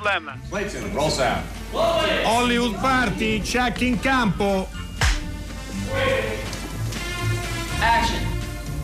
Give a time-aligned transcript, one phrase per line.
[0.00, 0.40] No problem.
[0.48, 1.44] Clayton, roll sound.
[1.72, 4.66] Hollywood Party, check in campo.
[7.80, 8.18] Action.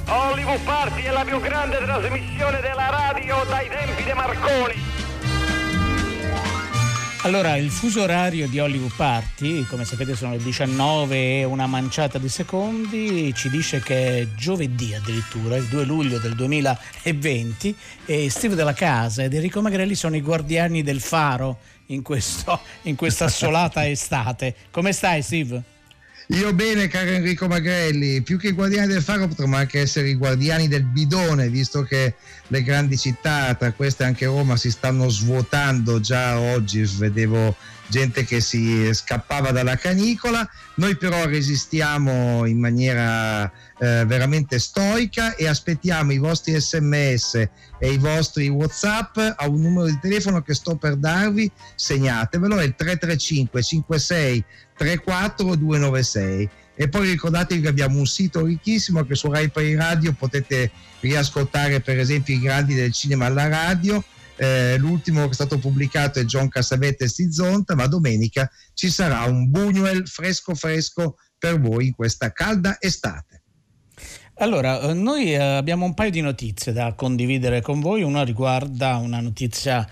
[0.09, 4.96] Hollywood Party è la più grande trasmissione della radio dai tempi di Marconi.
[7.27, 12.19] Allora, il fuso orario di Hollywood Party, come sapete sono le 19 e una manciata
[12.19, 18.55] di secondi, ci dice che è giovedì addirittura, il 2 luglio del 2020 e Steve
[18.55, 23.89] della Casa ed Enrico Magrelli sono i guardiani del faro in, questo, in questa assolata
[23.89, 24.55] estate.
[24.71, 25.75] Come stai Steve?
[26.31, 30.17] Io bene, caro Enrico Magrelli, più che i guardiani del faro potremmo anche essere i
[30.17, 32.15] guardiani del bidone, visto che
[32.49, 37.55] le grandi città, tra queste anche Roma, si stanno svuotando già oggi, vedevo
[37.89, 43.45] gente che si scappava dalla canicola, noi però resistiamo in maniera
[43.79, 49.87] eh, veramente stoica e aspettiamo i vostri sms e i vostri whatsapp a un numero
[49.87, 54.45] di telefono che sto per darvi, segnatevelo, è il 335 56
[54.77, 60.71] 34296 e poi ricordatevi che abbiamo un sito ricchissimo che su Rai Play Radio potete
[61.01, 64.05] riascoltare per esempio i grandi del cinema alla radio.
[64.39, 69.25] Eh, l'ultimo che è stato pubblicato è John Cassavette e Stizonta ma domenica ci sarà
[69.25, 73.43] un Buñuel fresco fresco per voi in questa calda estate.
[74.39, 78.03] Allora, eh, noi eh, abbiamo un paio di notizie da condividere con voi.
[78.03, 79.89] Una riguarda una notizia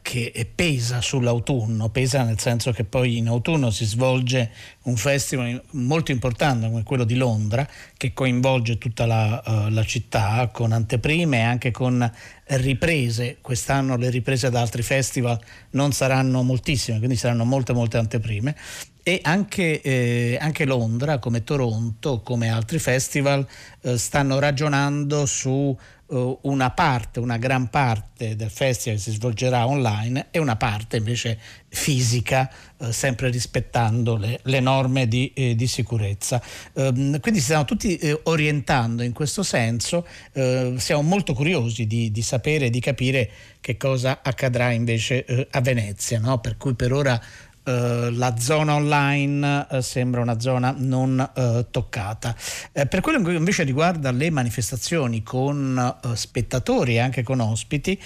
[0.00, 4.50] che pesa sull'autunno, pesa nel senso che poi in autunno si svolge
[4.82, 7.66] un festival molto importante come quello di Londra
[7.96, 12.10] che coinvolge tutta la, uh, la città con anteprime e anche con
[12.44, 13.38] riprese.
[13.40, 15.38] Quest'anno le riprese da altri festival
[15.70, 18.54] non saranno moltissime, quindi saranno molte molte anteprime
[19.04, 23.44] e anche, eh, anche, Londra, come Toronto, come altri festival,
[23.80, 25.76] eh, stanno ragionando su
[26.12, 32.50] una parte, una gran parte del festival si svolgerà online e una parte invece fisica,
[32.78, 36.42] eh, sempre rispettando le, le norme di, eh, di sicurezza.
[36.74, 42.10] Ehm, quindi si stanno tutti eh, orientando in questo senso, eh, siamo molto curiosi di,
[42.10, 43.30] di sapere e di capire
[43.60, 46.38] che cosa accadrà invece eh, a Venezia, no?
[46.40, 47.20] per cui per ora
[47.64, 52.34] Uh, la zona online uh, sembra una zona non uh, toccata.
[52.72, 58.00] per quello che invece riguarda le manifestazioni con spettatori e anche con ospiti,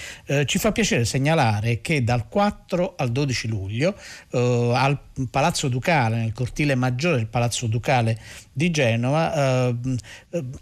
[0.45, 3.95] ci fa piacere segnalare che dal 4 al 12 luglio
[4.31, 4.99] al
[5.31, 8.19] Palazzo Ducale, nel cortile maggiore del Palazzo Ducale
[8.53, 9.73] di Genova,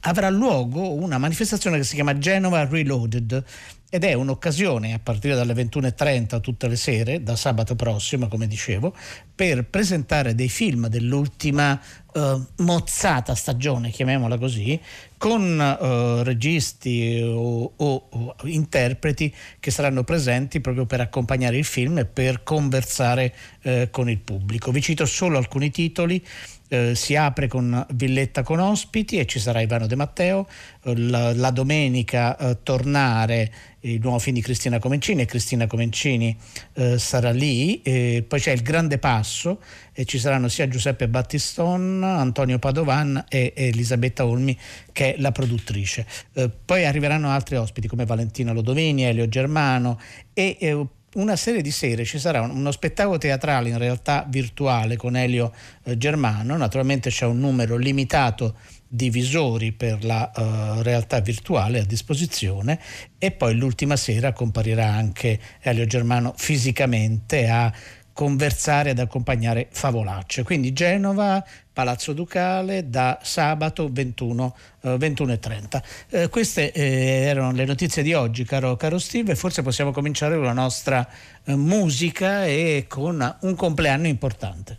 [0.00, 3.44] avrà luogo una manifestazione che si chiama Genova Reloaded
[3.94, 8.92] ed è un'occasione a partire dalle 21.30 tutte le sere, da sabato prossimo come dicevo,
[9.32, 11.80] per presentare dei film dell'ultima
[12.12, 14.80] uh, mozzata stagione, chiamiamola così,
[15.16, 21.98] con uh, registi o, o, o, interpreti che saranno presenti proprio per accompagnare il film
[21.98, 23.32] e per conversare
[23.62, 24.72] uh, con il pubblico.
[24.72, 26.20] Vi cito solo alcuni titoli
[26.68, 30.48] eh, si apre con Villetta con ospiti e ci sarà Ivano De Matteo,
[30.84, 36.34] eh, la, la, domenica eh, tornare il nuovo film di Cristina Comencini e Cristina Comencini
[36.72, 37.82] eh, sarà lì,
[38.26, 39.60] poi c'è il Grande Passo
[39.92, 44.58] e ci saranno sia Giuseppe Battiston, Antonio Padovan e, e Elisabetta Olmi
[44.90, 46.06] che è la produttrice.
[46.32, 50.00] Eh, poi arriveranno altri ospiti come Valentina Lodovini, Elio Germano
[50.32, 50.56] e
[51.14, 55.52] una serie di sere ci sarà uno spettacolo teatrale in realtà virtuale con Elio
[55.84, 61.84] eh, Germano, naturalmente c'è un numero limitato di visori per la uh, realtà virtuale a
[61.84, 62.78] disposizione.
[63.18, 67.72] E poi l'ultima sera comparirà anche Elio Germano fisicamente a
[68.14, 70.44] conversare ad accompagnare favolacce.
[70.44, 75.82] Quindi Genova, Palazzo Ducale da sabato 21, eh, 21.30.
[76.08, 80.44] Eh, queste eh, erano le notizie di oggi, caro, caro Steve, forse possiamo cominciare con
[80.44, 81.06] la nostra
[81.44, 84.78] eh, musica e con un compleanno importante.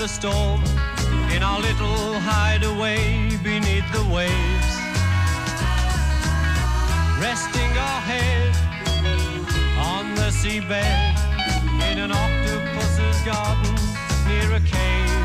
[0.00, 0.64] The storm
[1.30, 4.72] in our little hideaway beneath the waves.
[7.20, 8.56] Resting our head
[9.76, 11.18] on the seabed
[11.92, 13.74] in an octopus's garden
[14.26, 15.19] near a cave.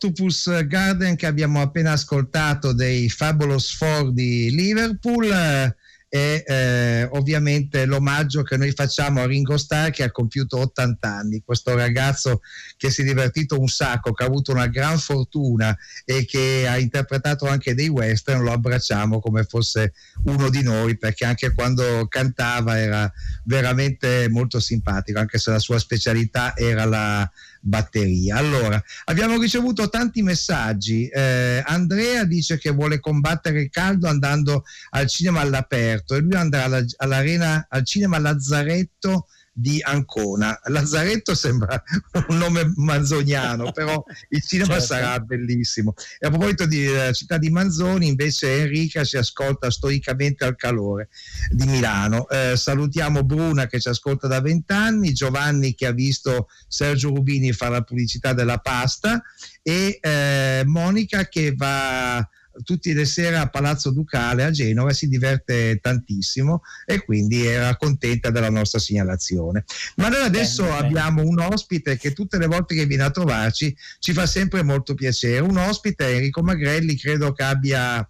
[0.00, 5.76] l'Octopus Garden che abbiamo appena ascoltato dei Fabulous Four di Liverpool eh,
[6.08, 11.42] è eh, ovviamente l'omaggio che noi facciamo a Ringo Starr che ha compiuto 80 anni,
[11.44, 12.40] questo ragazzo
[12.76, 16.78] che si è divertito un sacco, che ha avuto una gran fortuna e che ha
[16.78, 19.92] interpretato anche dei western, lo abbracciamo come fosse
[20.24, 23.12] uno di noi perché anche quando cantava era
[23.44, 27.30] veramente molto simpatico, anche se la sua specialità era la
[27.60, 28.36] batteria.
[28.36, 31.06] Allora, abbiamo ricevuto tanti messaggi.
[31.06, 36.64] Eh, Andrea dice che vuole combattere il caldo andando al cinema all'aperto e lui andrà
[36.64, 40.58] alla, all'arena al cinema Lazzaretto di Ancona.
[40.64, 41.82] Lazzaretto sembra
[42.28, 44.86] un nome manzoniano, però il cinema Certo.
[44.86, 45.94] sarà bellissimo.
[46.18, 51.08] E a proposito di eh, città di Manzoni, invece Enrica ci ascolta stoicamente al calore
[51.50, 52.28] di Milano.
[52.28, 57.72] Eh, salutiamo Bruna che ci ascolta da vent'anni, Giovanni che ha visto Sergio Rubini fare
[57.72, 59.22] la pubblicità della pasta
[59.62, 62.26] e eh, Monica che va
[62.62, 68.30] tutte le sere a Palazzo Ducale a Genova si diverte tantissimo e quindi era contenta
[68.30, 69.64] della nostra segnalazione.
[69.96, 70.86] Ma noi adesso Bene, bene.
[70.88, 74.94] abbiamo un ospite che tutte le volte che viene a trovarci ci fa sempre molto
[74.94, 75.40] piacere.
[75.40, 78.08] Un ospite, Enrico Magrelli, credo che abbia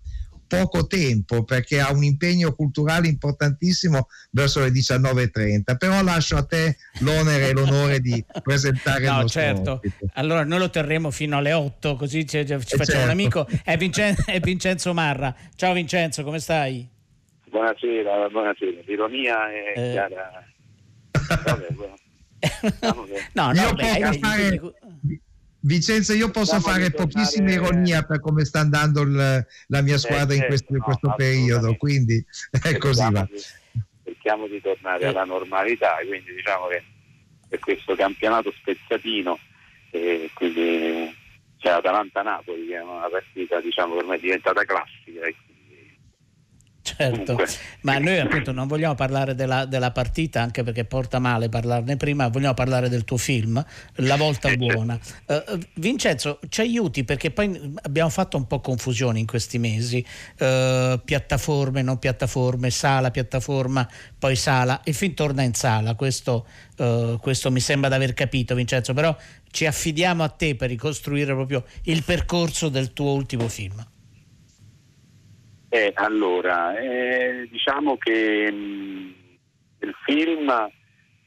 [0.50, 6.76] poco tempo perché ha un impegno culturale importantissimo verso le 19.30 però lascio a te
[6.98, 9.72] l'onere e l'onore di presentare il No, nostro certo.
[9.74, 10.06] ospite.
[10.14, 13.02] Allora noi lo terremo fino alle 8, così ci, ci facciamo certo.
[13.04, 13.46] un amico.
[13.62, 15.32] È, Vincen- è Vincenzo Marra.
[15.54, 16.86] Ciao Vincenzo, come stai?
[17.48, 18.80] Buonasera, buonasera.
[18.86, 19.90] L'ironia è Eh.
[19.92, 20.44] chiara.
[21.44, 21.98] Vabbè, che-
[23.34, 24.60] no, Io no, beh, posso hai-
[25.62, 30.34] Vincenzo, io posso Possiamo fare pochissima ironia per come sta andando il- la mia squadra
[30.34, 33.28] in certo, questo, no, questo periodo, quindi è così cerchiamo va.
[33.30, 33.40] di,
[34.04, 35.06] cerchiamo di tornare Eh.
[35.08, 36.82] alla normalità, quindi diciamo che
[37.48, 39.38] per questo campionato spezzatino,
[39.90, 41.14] e quindi
[41.58, 45.20] c'è Atalanta-Napoli che è una partita diciamo che ormai è diventata classica.
[46.96, 47.38] Certo,
[47.82, 52.28] ma noi appunto non vogliamo parlare della, della partita anche perché porta male parlarne prima,
[52.28, 53.64] vogliamo parlare del tuo film,
[53.96, 54.66] La volta Eh, certo.
[54.66, 54.98] buona.
[55.26, 55.44] Eh,
[55.74, 60.04] Vincenzo, ci aiuti perché poi abbiamo fatto un po' confusione in questi mesi,
[60.36, 67.18] Eh, piattaforme, non piattaforme, sala, piattaforma, poi sala, il film torna in sala, questo, eh,
[67.20, 69.16] questo mi sembra di aver capito Vincenzo, però
[69.50, 73.84] ci affidiamo a te per ricostruire proprio il percorso del tuo ultimo film.
[75.72, 79.14] Eh, allora, eh, diciamo che mh,
[79.78, 80.50] il film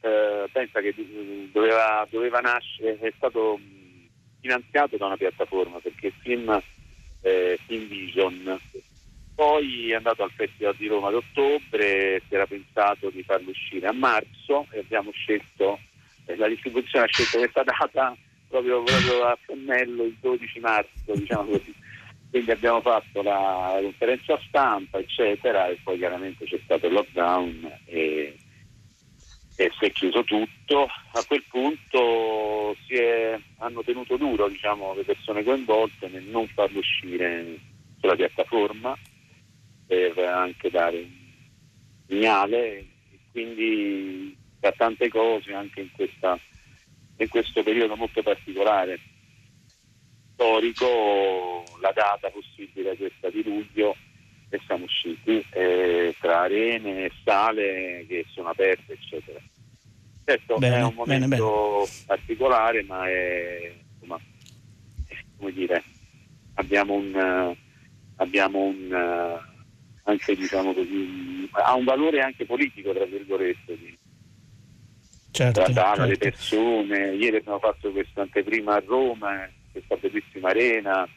[0.02, 4.08] eh, pensa che mh, doveva, doveva nascere, è stato mh,
[4.42, 6.62] finanziato da una piattaforma perché il film
[7.22, 8.60] eh, Film Vision
[9.34, 13.94] poi è andato al Festival di Roma d'ottobre, si era pensato di farlo uscire a
[13.94, 15.80] marzo e abbiamo scelto,
[16.26, 18.16] eh, la distribuzione ha scelto questa data
[18.48, 21.74] proprio, proprio a pennello il 12 marzo, diciamo così.
[22.34, 28.36] Quindi abbiamo fatto la conferenza stampa, eccetera, e poi chiaramente c'è stato il lockdown e,
[29.56, 30.88] e si è chiuso tutto.
[31.12, 37.56] A quel punto è, hanno tenuto duro diciamo, le persone coinvolte nel non farlo uscire
[38.00, 38.98] sulla piattaforma
[39.86, 41.12] per anche dare un
[42.08, 42.88] segnale e
[43.32, 46.40] quindi da tante cose anche in, questa,
[47.18, 49.00] in questo periodo molto particolare
[50.44, 53.96] storico la data possibile questa di luglio
[54.50, 59.40] e siamo usciti eh, tra arene e sale che sono aperte eccetera.
[60.26, 62.04] Certo bene, è un momento bene, bene.
[62.06, 64.20] particolare ma è insomma,
[65.38, 65.84] come dire
[66.56, 67.56] abbiamo un,
[68.18, 69.40] abbiamo un
[70.04, 73.98] anche diciamo così ha un valore anche politico tra virgolette di,
[75.32, 76.12] certo, trattare certo.
[76.12, 81.08] le persone ieri abbiamo fatto questa anteprima a Roma questa bellissima arena,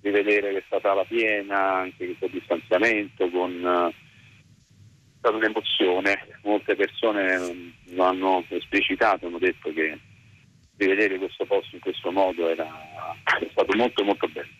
[0.00, 6.40] di vedere che è stata la piena, anche questo distanziamento, con è stata un'emozione.
[6.42, 9.98] Molte persone lo hanno esplicitato, hanno detto che
[10.74, 12.66] di vedere questo posto in questo modo era,
[13.40, 14.57] è stato molto molto bello.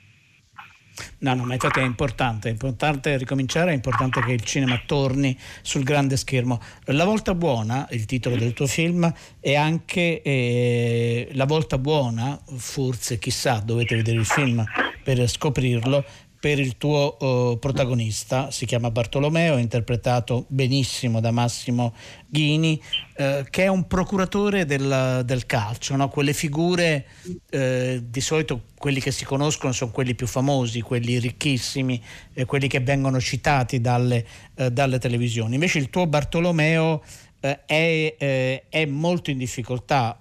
[1.19, 5.37] No, no, ma infatti è importante, è importante ricominciare, è importante che il cinema torni
[5.63, 6.61] sul grande schermo.
[6.87, 13.19] La volta buona, il titolo del tuo film, è anche eh, La volta buona, forse
[13.19, 14.65] chissà, dovete vedere il film
[15.03, 16.05] per scoprirlo,
[16.41, 21.95] per il tuo uh, protagonista, si chiama Bartolomeo, è interpretato benissimo da Massimo
[22.29, 22.81] Ghini,
[23.17, 26.09] uh, che è un procuratore del, del calcio, no?
[26.09, 32.01] quelle figure uh, di solito quelli che si conoscono sono quelli più famosi, quelli ricchissimi,
[32.35, 34.25] eh, quelli che vengono citati dalle,
[34.71, 35.55] dalle televisioni.
[35.55, 37.03] Invece il tuo Bartolomeo
[37.41, 40.17] è, eh, è, molto in difficoltà,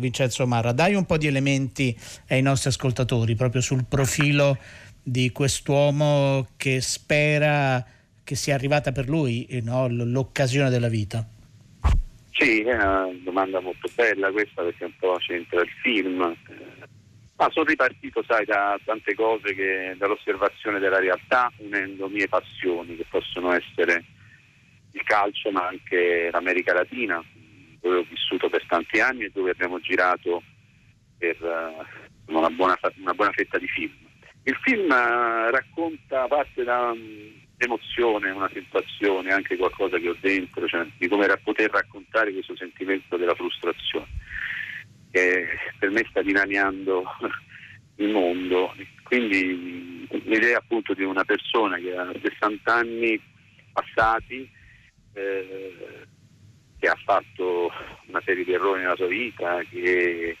[0.00, 0.72] Vincenzo Marra.
[0.72, 4.58] Dai un po' di elementi ai nostri ascoltatori proprio sul profilo
[5.02, 7.84] di quest'uomo che spera
[8.24, 9.88] che sia arrivata per lui no?
[9.88, 11.26] l'occasione della vita?
[12.30, 16.34] Sì, è una domanda molto bella questa perché un po' c'entra il film.
[17.36, 23.04] Ma sono ripartito, sai, da tante cose che dall'osservazione della realtà, unendo mie passioni che
[23.08, 24.04] possono essere
[24.92, 27.22] il calcio ma anche l'America Latina,
[27.80, 30.42] dove ho vissuto per tanti anni e dove abbiamo girato
[31.18, 33.92] per uh, una, buona, una buona fetta di film.
[34.44, 40.86] Il film eh, racconta parte da un'emozione, una sensazione, anche qualcosa che ho dentro, cioè
[40.96, 44.20] di come poter raccontare questo sentimento della frustrazione
[45.12, 45.46] che
[45.78, 47.04] per me sta dilaniando
[47.96, 48.74] il mondo.
[49.04, 53.20] Quindi l'idea appunto di una persona che ha 60 anni
[53.72, 54.50] passati,
[55.12, 56.06] eh,
[56.78, 57.70] che ha fatto
[58.06, 60.36] una serie di errori nella sua vita, che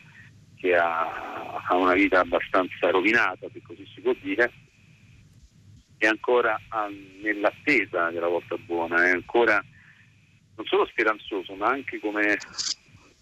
[0.62, 4.52] che ha, ha, una vita abbastanza rovinata, se così si può dire,
[5.98, 6.56] è ancora
[7.20, 9.62] nell'attesa della volta buona, è ancora
[10.54, 12.38] non solo speranzoso, ma anche come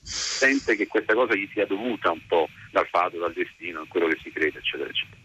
[0.03, 4.09] sente che questa cosa gli sia dovuta un po' dal fato, dal destino, a quello
[4.09, 5.21] che si crede, eccetera, eccetera.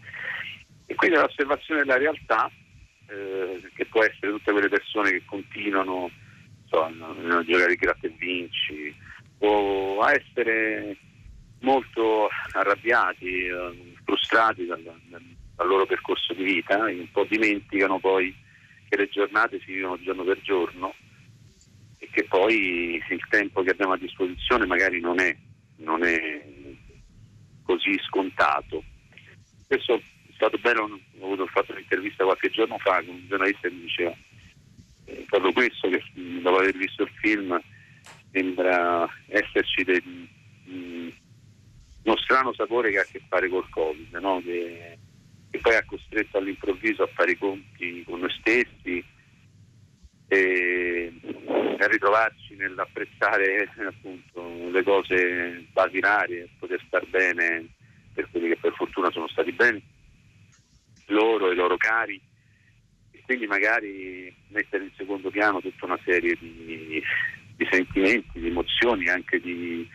[0.86, 2.50] E quindi l'osservazione della realtà,
[3.08, 6.10] eh, che può essere tutte quelle persone che continuano
[6.64, 8.94] so, a giocare gratta e vinci,
[9.40, 10.96] o a essere
[11.60, 18.34] molto arrabbiati, eh, frustrati dal, dal, loro percorso di vita, un po' dimenticano poi
[18.88, 20.94] che le giornate si vivono giorno per giorno
[21.98, 25.34] e che poi il tempo che abbiamo a disposizione magari non è,
[25.76, 26.44] non è
[27.64, 28.84] così scontato.
[29.66, 30.00] Questo è
[30.34, 30.82] stato bello,
[31.18, 34.14] ho avuto fatto un'intervista qualche giorno fa con un giornalista che mi diceva
[35.06, 37.60] eh, proprio questo che dopo aver visto il film
[38.30, 40.02] sembra esserci dei,
[42.06, 44.40] uno strano sapore che ha a che fare col Covid, no?
[44.42, 44.96] che,
[45.50, 49.04] che, poi ha costretto all'improvviso a fare i conti con noi stessi
[50.28, 51.12] e
[51.78, 57.66] a ritrovarci nell'apprezzare appunto, le cose basilari, poter star bene
[58.12, 59.82] per quelli che per fortuna sono stati bene,
[61.06, 62.20] loro e i loro cari
[63.10, 67.02] e quindi magari mettere in secondo piano tutta una serie di,
[67.56, 69.88] di sentimenti, di emozioni, anche di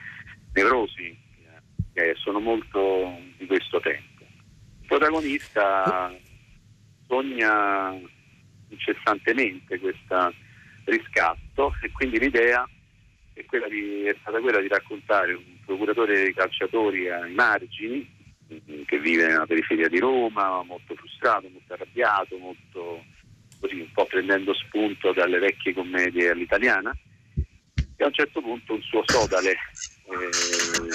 [0.54, 1.30] nevrosi
[1.94, 4.24] che sono molto di questo tempo.
[4.82, 6.14] Il protagonista
[7.08, 8.00] sogna
[8.70, 10.34] incessantemente questo
[10.86, 12.68] riscatto e quindi l'idea
[13.34, 18.20] è, di, è, stata quella di raccontare un procuratore dei calciatori ai margini
[18.86, 23.04] che vive nella periferia di Roma, molto frustrato, molto arrabbiato, molto
[23.60, 26.92] così un po' prendendo spunto dalle vecchie commedie all'italiana
[27.96, 30.30] e a un certo punto un suo sodale eh,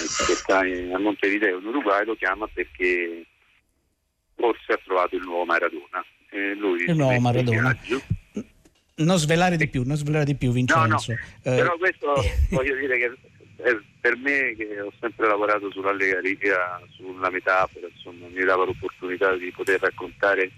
[0.06, 3.24] che sta a Montevideo in Uruguay lo chiama perché
[4.34, 6.04] forse ha trovato il nuovo Maradona.
[6.58, 7.76] lui il nuovo Maradona.
[8.98, 11.12] Non svelare di più, non svelare di più, Vincenzo.
[11.12, 11.52] No, no.
[11.52, 12.14] Eh, Però questo
[12.50, 13.12] voglio dire che
[14.00, 19.80] per me che ho sempre lavorato sull'allegria, sulla metafora, insomma, mi dava l'opportunità di poter
[19.80, 20.50] raccontare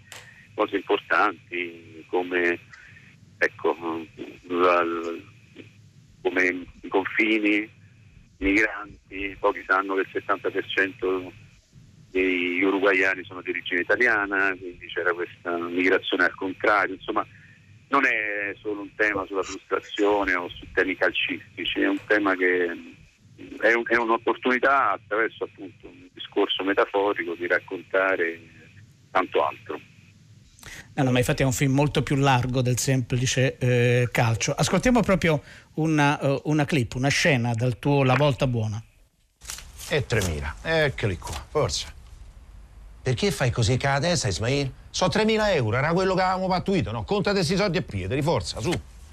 [0.54, 2.58] cose importanti come,
[3.38, 3.76] ecco,
[4.48, 4.84] la,
[6.22, 7.70] come i confini,
[8.38, 11.30] migranti, pochi sanno che il 70%
[12.10, 17.26] degli uruguayani sono di origine italiana, quindi c'era questa migrazione al contrario, insomma
[17.88, 22.64] non è solo un tema sulla frustrazione o su temi calcistici, è un tema che
[23.60, 28.40] è, un, è un'opportunità attraverso appunto un discorso metaforico di raccontare
[29.10, 29.80] tanto altro.
[30.94, 34.52] No, no, ma infatti è un film molto più largo del semplice eh, calcio.
[34.52, 35.40] Ascoltiamo proprio
[35.78, 38.82] una, uh, una, clip, una scena dal tuo La volta buona.
[39.88, 41.86] E 3.000, eccoli qua, forza.
[43.02, 44.70] Perché fai così che adesso, Ismail?
[44.90, 47.04] So 3.000 euro, era quello che avevamo pattuito, no?
[47.04, 48.70] Conta questi soldi a piedi, forza, su.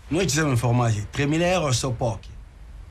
[0.08, 2.30] Noi ci siamo informati, 3.000 euro sono pochi.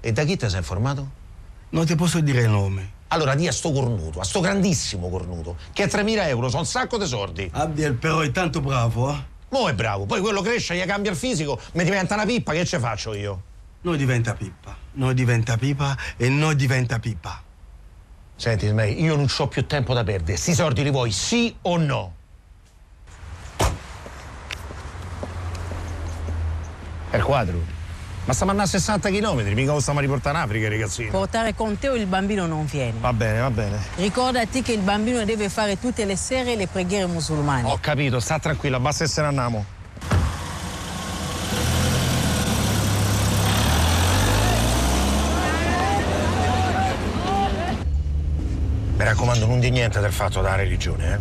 [0.00, 1.22] E da chi ti sei informato?
[1.70, 2.92] Non ti posso dire il nome.
[3.08, 6.96] Allora di a sto cornuto, a sto grandissimo cornuto, che 3.000 euro sono un sacco
[6.96, 7.50] di soldi.
[7.52, 9.32] Abdiel però è tanto bravo, eh?
[9.50, 12.64] Mo è bravo, poi quello cresce, gli cambia il fisico, mi diventa una pippa, che
[12.64, 13.52] ce faccio io?
[13.84, 17.42] Noi diventa pippa, noi diventa pippa e noi diventa pippa.
[18.34, 20.38] Senti, Smei, io non ho più tempo da perdere.
[20.38, 22.14] Sti soldi li vuoi, sì o no?
[27.10, 27.62] È il quadro.
[28.24, 31.10] Ma stiamo andando a 60 km, mica lo stiamo a riportare in Africa, ragazzini.
[31.10, 32.98] Portare con te o il bambino non viene.
[33.00, 33.78] Va bene, va bene.
[33.96, 37.68] Ricordati che il bambino deve fare tutte le sere le preghiere musulmane.
[37.68, 39.74] Ho capito, sta tranquilla, basta e se ne andiamo.
[48.96, 51.18] Mi raccomando, non di niente del fatto della religione, eh?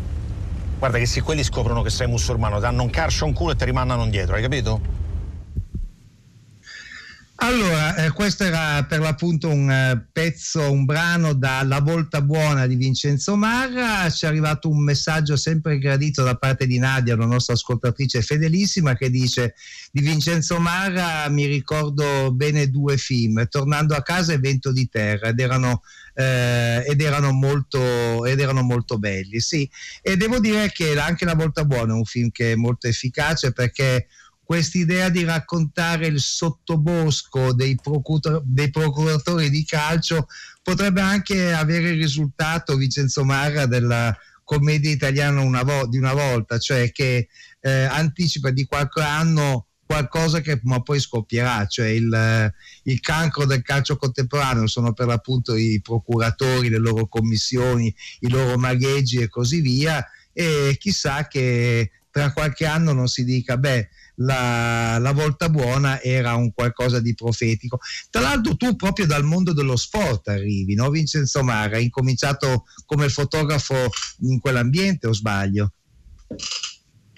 [0.80, 3.56] Guarda che se quelli scoprono che sei musulmano, danno un carcio a un culo e
[3.56, 5.02] ti rimandano indietro, hai capito?
[7.36, 12.68] Allora, eh, questo era per l'appunto un eh, pezzo, un brano da La Volta Buona
[12.68, 14.10] di Vincenzo Marra.
[14.10, 18.96] Ci è arrivato un messaggio sempre gradito da parte di Nadia, la nostra ascoltatrice fedelissima,
[18.96, 19.56] che dice
[19.92, 25.28] di Vincenzo Marra mi ricordo bene due film, Tornando a casa e Vento di terra,
[25.28, 25.82] ed erano,
[26.14, 29.40] eh, ed erano, molto, ed erano molto belli.
[29.40, 29.70] Sì,
[30.02, 33.52] e devo dire che anche La Volta Buona è un film che è molto efficace
[33.52, 34.08] perché
[34.44, 37.78] quest'idea di raccontare il sottobosco dei,
[38.44, 40.28] dei procuratori di calcio
[40.62, 46.60] potrebbe anche avere il risultato, Vincenzo Marra, della commedia italiana una vo- di una volta,
[46.60, 47.30] cioè che
[47.62, 53.62] eh, anticipa di qualche anno qualcosa che ma poi scoppierà, cioè il, il, cancro del
[53.62, 59.62] calcio contemporaneo sono per l'appunto i procuratori, le loro commissioni, i loro magheggi e così
[59.62, 66.00] via e chissà che tra qualche anno non si dica beh la, la, volta buona
[66.02, 67.80] era un qualcosa di profetico.
[68.10, 70.90] Tra l'altro tu proprio dal mondo dello sport arrivi, no?
[70.92, 75.74] Vincenzo Mara, hai incominciato come fotografo in quell'ambiente o sbaglio?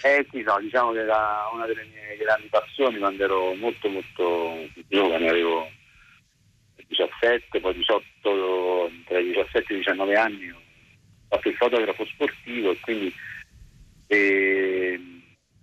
[0.01, 4.67] Eh sì, no, diciamo che era una delle mie grandi passioni quando ero molto molto
[4.89, 5.69] giovane, avevo
[6.88, 10.62] 17, poi 18, tra i 17 e i 19 anni ho
[11.29, 13.13] fatto il fotografo sportivo e quindi
[14.08, 14.99] eh,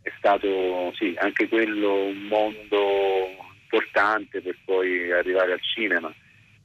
[0.02, 3.28] è stato sì, anche quello un mondo
[3.62, 6.12] importante per poi arrivare al cinema.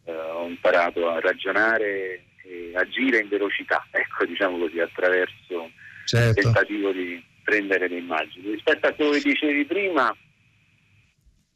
[0.05, 5.69] Eh, ho imparato a ragionare e agire in velocità, ecco diciamo così, attraverso
[6.05, 6.39] certo.
[6.39, 8.51] il tentativo di prendere le immagini.
[8.51, 10.13] Rispetto a quello che dicevi prima,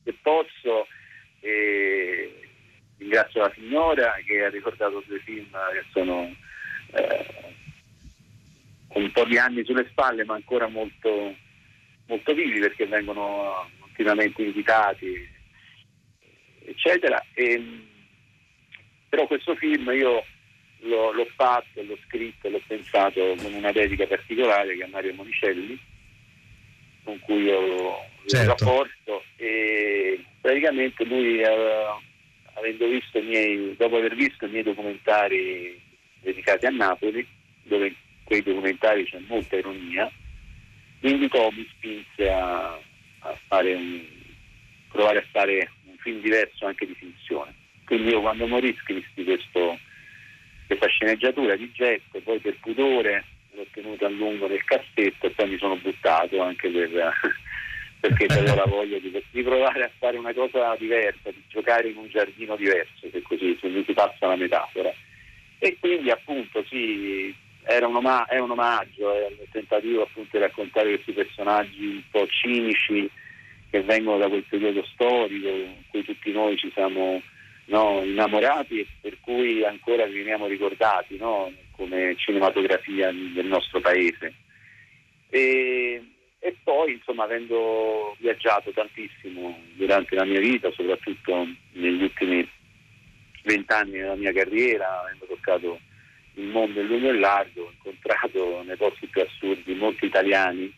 [0.06, 0.88] se posso,
[1.42, 2.48] eh,
[2.98, 6.34] ringrazio la signora che ha ricordato due film che sono
[6.94, 7.56] eh,
[8.94, 11.36] un po' di anni sulle spalle ma ancora molto
[12.08, 15.30] molto vivi perché vengono continuamente invitati,
[16.68, 17.22] eccetera.
[17.34, 17.62] E,
[19.10, 20.24] però questo film io
[20.82, 25.78] l'ho, l'ho fatto, l'ho scritto, l'ho pensato con una dedica particolare che è Mario Monicelli,
[27.04, 28.48] con cui ho certo.
[28.48, 35.80] rapporto e praticamente lui avendo visto i miei, dopo aver visto i miei documentari
[36.22, 37.26] dedicati a Napoli,
[37.64, 40.12] dove in quei documentari c'è molta ironia,
[41.02, 42.74] mi invitò, mi spinse a,
[43.20, 44.02] a fare un,
[44.92, 47.56] provare a fare un film diverso anche di finzione.
[47.86, 49.80] Quindi io quando morì scrissi questo,
[50.72, 55.50] questa sceneggiatura di getto, poi per pudore l'ho tenuta a lungo nel cassetto e poi
[55.50, 56.90] mi sono buttato anche per,
[58.00, 61.98] perché avevo la voglia di, di, provare a fare una cosa diversa, di giocare in
[61.98, 64.94] un giardino diverso, se così se mi si passa la metafora.
[65.60, 70.44] E quindi appunto sì, era un, oma- è un omaggio, è un tentativo appunto di
[70.44, 73.10] raccontare questi personaggi un po' cinici
[73.70, 77.22] che vengono da quel periodo storico in cui tutti noi ci siamo
[77.72, 84.34] no, innamorati per cui ancora veniamo ricordati no, come cinematografia del nostro paese.
[85.30, 86.04] E,
[86.40, 92.48] e poi, insomma, avendo viaggiato tantissimo durante la mia vita, soprattutto negli ultimi
[93.44, 95.80] vent'anni della mia carriera, avendo toccato
[96.36, 100.74] il mondo in lungo e largo, ho incontrato nei posti più assurdi molti italiani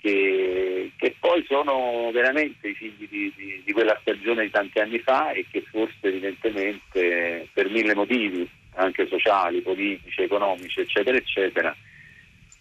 [0.00, 4.98] che, che poi sono veramente i figli di, di, di, quella stagione di tanti anni
[5.00, 11.76] fa e che forse evidentemente per mille motivi, anche sociali, politici, economici, eccetera, eccetera,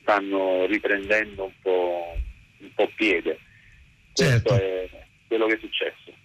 [0.02, 2.16] stanno riprendendo un po',
[2.60, 3.40] un po piede.
[4.14, 4.50] Certo.
[4.50, 4.90] Questo è
[5.28, 6.17] quello che è successo.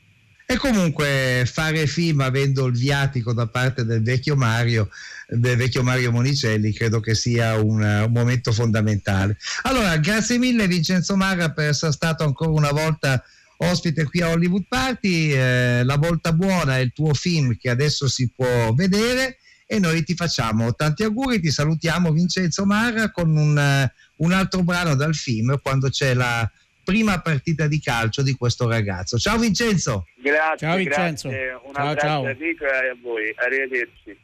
[0.53, 4.91] E comunque fare film avendo il viatico da parte del vecchio Mario,
[5.27, 9.39] del vecchio Mario Monicelli, credo che sia un, un momento fondamentale.
[9.63, 13.25] Allora, grazie mille Vincenzo Mara per essere stato ancora una volta
[13.57, 15.33] ospite qui a Hollywood Party.
[15.33, 20.05] Eh, la volta buona è il tuo film che adesso si può vedere e noi
[20.05, 25.59] ti facciamo tanti auguri, ti salutiamo Vincenzo Mara con un, un altro brano dal film
[25.63, 26.47] quando c'è la
[26.85, 29.19] prima partita di calcio di questo ragazzo.
[29.19, 30.07] Ciao Vincenzo.
[30.23, 31.29] Grazie, ciao Vincenzo.
[31.29, 31.61] Grazie.
[31.65, 32.25] Un ciao, abbraccio ciao.
[32.25, 33.35] a Enrico e a voi.
[33.37, 34.19] Arrivederci.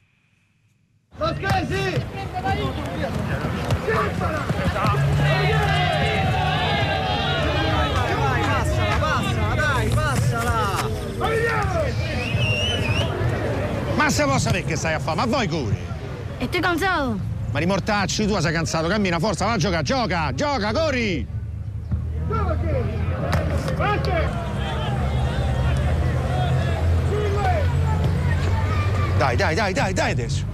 [13.97, 15.16] Ma se può sapere che stai a fare?
[15.16, 15.77] Ma voi curi?
[16.38, 17.18] Estoy cansado.
[17.51, 21.38] Ma rimortacci, tu sei cansato, cammina, forza, va a giocare, gioca, gioca, corri!
[29.19, 30.45] Dai, dai, dai, dai, dai adesso.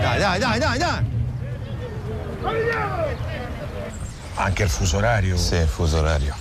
[0.00, 1.12] Dai, dai, dai, dai, dai.
[4.34, 5.36] Anche il fuso orario.
[5.36, 6.34] Sì, il fuso orario.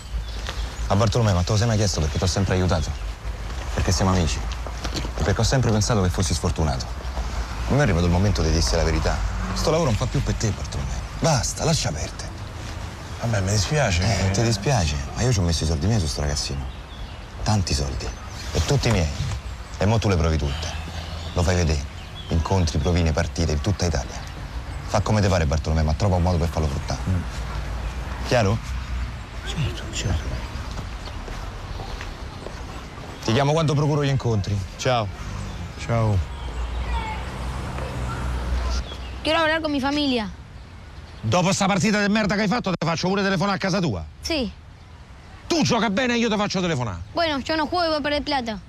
[0.88, 2.90] A Bartolomeo, ma te lo sei mai chiesto perché ti ho sempre aiutato?
[3.76, 4.40] Perché siamo amici.
[5.18, 6.86] E perché ho sempre pensato che fossi sfortunato.
[7.70, 9.18] A me è arrivato il momento di dirsi la verità.
[9.54, 11.00] Sto lavoro non fa più per te, Bartolomeo.
[11.20, 12.30] Basta, lascia aperte.
[13.22, 14.04] Vabbè, mi dispiace.
[14.04, 16.66] Eh, ti dispiace, ma io ci ho messo i soldi miei su sto ragazzino.
[17.44, 18.08] Tanti soldi.
[18.52, 19.08] E tutti miei.
[19.78, 20.68] E mo tu le provi tutte.
[21.34, 21.92] Lo fai vedere.
[22.30, 24.20] Incontri, provine, partite in tutta Italia.
[24.88, 27.00] Fa come te pare Bartolomeo, ma trova un modo per farlo fruttare.
[28.28, 28.58] Chiaro?
[29.46, 30.42] Certo, certo.
[33.24, 34.58] Ti chiamo quando procuro gli incontri.
[34.78, 35.08] Ciao.
[35.80, 36.33] Ciao.
[39.24, 40.30] Quiero hablar con mi familia.
[41.22, 44.06] Dopo sta partita di merda che hai fatto, ti faccio pure telefonare a casa tua.
[44.20, 44.52] Sí.
[45.48, 47.04] Tu gioca bene e io ti faccio telefonare.
[47.14, 48.60] Bueno, yo no juego y voy a perder plata.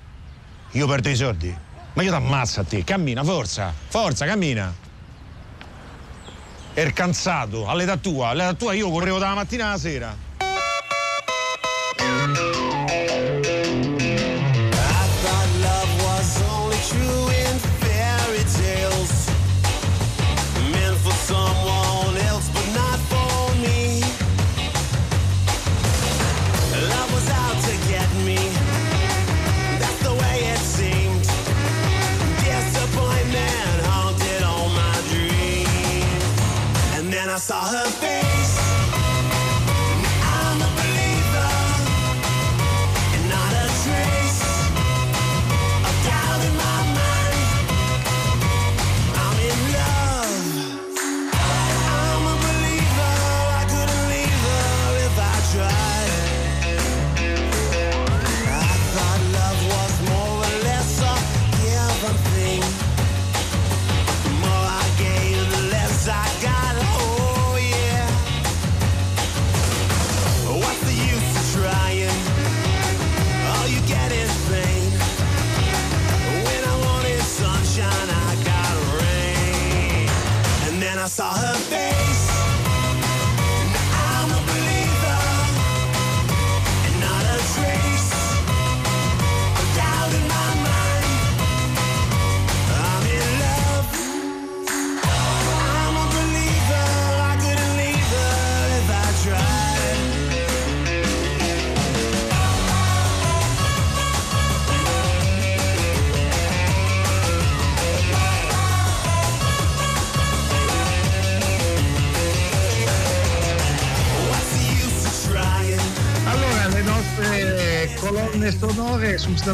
[0.71, 1.53] Io perdo i soldi.
[1.93, 2.85] Ma io ti ammazzo a te.
[2.85, 3.73] Cammina, forza.
[3.89, 4.73] Forza, cammina.
[6.73, 10.15] Er cansato, all'età tua, all'età tua io correvo dalla mattina alla sera.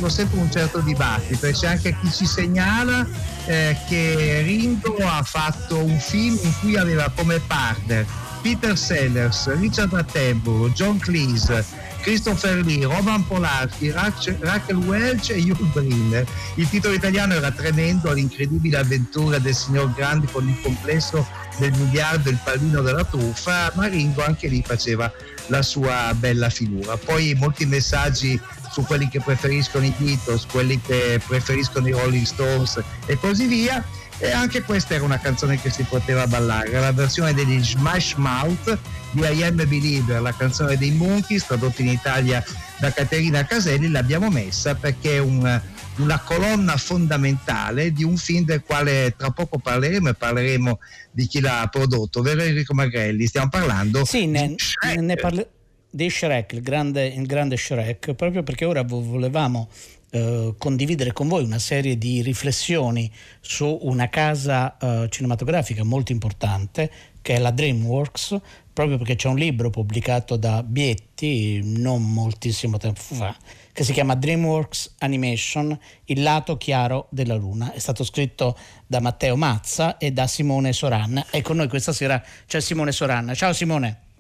[0.02, 3.06] Suscitano sempre un certo dibattito e c'è anche chi ci segnala
[3.46, 8.06] eh, che Ringo ha fatto un film in cui aveva come partner
[8.42, 11.64] Peter Sellers, Richard Attenborough, John Cleese,
[12.02, 16.26] Christopher Lee, Roman Polanski, Rachel Welch e Hugh Briller.
[16.56, 21.28] Il titolo italiano era tremendo, l'incredibile avventura del signor Grandi con il complesso
[21.60, 25.12] del miliardo e il pallino della truffa, ma Ringo anche lì faceva
[25.48, 26.98] la sua bella figura.
[26.98, 32.82] Poi molti messaggi su quelli che preferiscono i Beatles, quelli che preferiscono i Rolling Stones
[33.06, 33.84] e così via.
[34.18, 38.78] E anche questa era una canzone che si poteva ballare, la versione degli Smash Mouth
[39.10, 42.44] di I Am Believer, la canzone dei Monkeys tradotta in Italia
[42.78, 45.62] da Caterina Caselli, l'abbiamo messa perché è un,
[45.98, 50.80] una colonna fondamentale di un film del quale tra poco parleremo e parleremo
[51.12, 53.26] di chi l'ha prodotto, ovvero Enrico Magrelli.
[53.26, 54.56] Stiamo parlando sì, ne,
[55.00, 55.48] ne parli-
[55.92, 59.68] di Shrek, il grande, il grande Shrek, proprio perché ora volevamo
[60.12, 66.90] eh, condividere con voi una serie di riflessioni su una casa eh, cinematografica molto importante
[67.22, 68.40] che è la DreamWorks,
[68.74, 73.36] proprio perché c'è un libro pubblicato da Bietti non moltissimo tempo fa
[73.74, 77.72] che si chiama DreamWorks Animation, il lato chiaro della luna.
[77.72, 82.22] È stato scritto da Matteo Mazza e da Simone Soranna e con noi questa sera
[82.48, 83.34] c'è Simone Soranna.
[83.34, 84.11] Ciao Simone.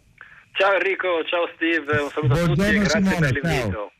[0.53, 3.71] Ciao Enrico, ciao Steve, un saluto a tutti e grazie Simone, per l'invito.
[3.71, 3.91] Ciao.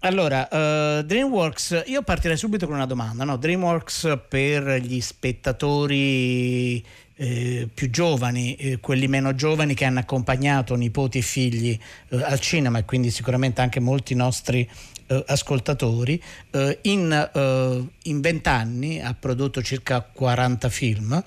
[0.00, 3.24] Allora, uh, DreamWorks, io partirei subito con una domanda.
[3.24, 3.36] No?
[3.36, 6.84] DreamWorks per gli spettatori
[7.16, 11.78] eh, più giovani, eh, quelli meno giovani che hanno accompagnato nipoti e figli
[12.10, 14.68] eh, al cinema e quindi sicuramente anche molti nostri
[15.06, 21.24] eh, ascoltatori, eh, in vent'anni ha prodotto circa 40 film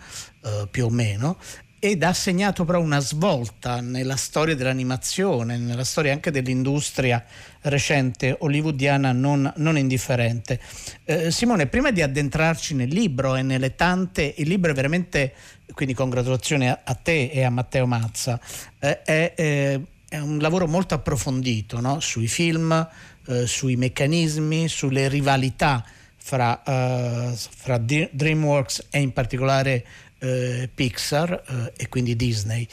[0.72, 1.38] più o meno
[1.80, 7.24] ed ha segnato però una svolta nella storia dell'animazione, nella storia anche dell'industria
[7.62, 10.60] recente hollywoodiana non, non indifferente.
[11.06, 15.34] Eh, Simone, prima di addentrarci nel libro e nelle tante, il libro è veramente,
[15.74, 18.39] quindi congratulazioni a, a te e a Matteo Mazza,
[18.80, 22.02] eh, è, è, è, un lavoro molto approfondito no?
[22.02, 22.88] sui film,
[23.28, 25.86] eh, sui meccanismi, sulle rivalità
[26.22, 29.86] fra, uh, fra DreamWorks e in particolare
[30.20, 32.68] eh, Pixar eh, e quindi Disney.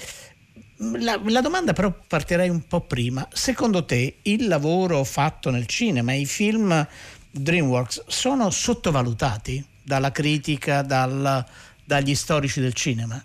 [1.01, 3.27] La, la, domanda però partirei un po' prima.
[3.33, 6.87] Secondo te il lavoro fatto nel cinema, i film
[7.31, 11.45] DreamWorks sono sottovalutati dalla critica, dal,
[11.85, 13.23] dagli storici del cinema?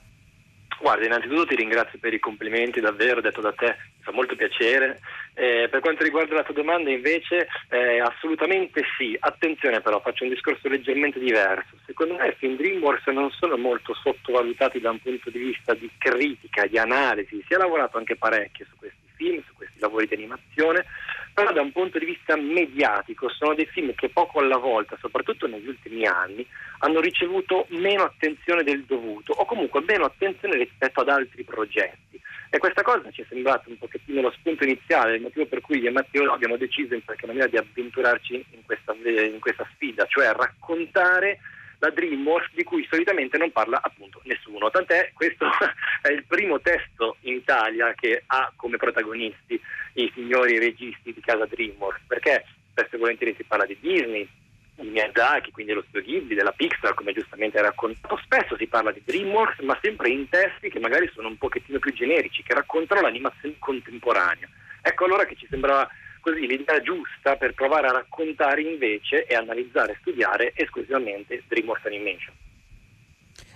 [0.79, 4.99] Guarda, innanzitutto ti ringrazio per i complimenti, davvero, detto da te, mi fa molto piacere.
[5.33, 9.15] Eh, per quanto riguarda la tua domanda invece, eh, assolutamente sì.
[9.19, 11.75] Attenzione però, faccio un discorso leggermente diverso.
[11.85, 15.89] Secondo me i film DreamWorks non sono molto sottovalutati da un punto di vista di
[15.97, 17.43] critica, di analisi.
[17.47, 20.85] Si è lavorato anche parecchio su questi film, su questi lavori di animazione,
[21.33, 25.47] però da un punto di vista mediatico sono dei film che poco alla volta, soprattutto
[25.47, 26.45] negli ultimi anni,
[26.79, 32.19] hanno ricevuto meno attenzione del dovuto o comunque meno attenzione rispetto ad altri progetti.
[32.49, 35.79] E questa cosa ci è sembrato un pochettino lo spunto iniziale, il motivo per cui
[35.79, 40.05] io e Matteo abbiamo deciso in qualche maniera di avventurarci in questa, in questa sfida,
[40.05, 41.39] cioè raccontare
[41.81, 44.69] la DreamWorks di cui solitamente non parla appunto nessuno.
[44.69, 45.49] Tant'è questo
[46.01, 49.59] è il primo testo in Italia che ha come protagonisti
[49.93, 54.27] i signori registi di casa DreamWorks, perché spesso e volentieri si parla di Disney,
[54.75, 58.19] di Miyazaki, quindi dello studio Ghibli, della Pixar, come giustamente hai raccontato.
[58.23, 61.93] Spesso si parla di DreamWorks, ma sempre in testi che magari sono un pochettino più
[61.93, 64.47] generici, che raccontano l'animazione contemporanea.
[64.83, 65.89] Ecco allora che ci sembrava
[66.21, 72.33] così l'idea giusta per provare a raccontare invece e analizzare e studiare esclusivamente DreamWorks Animation.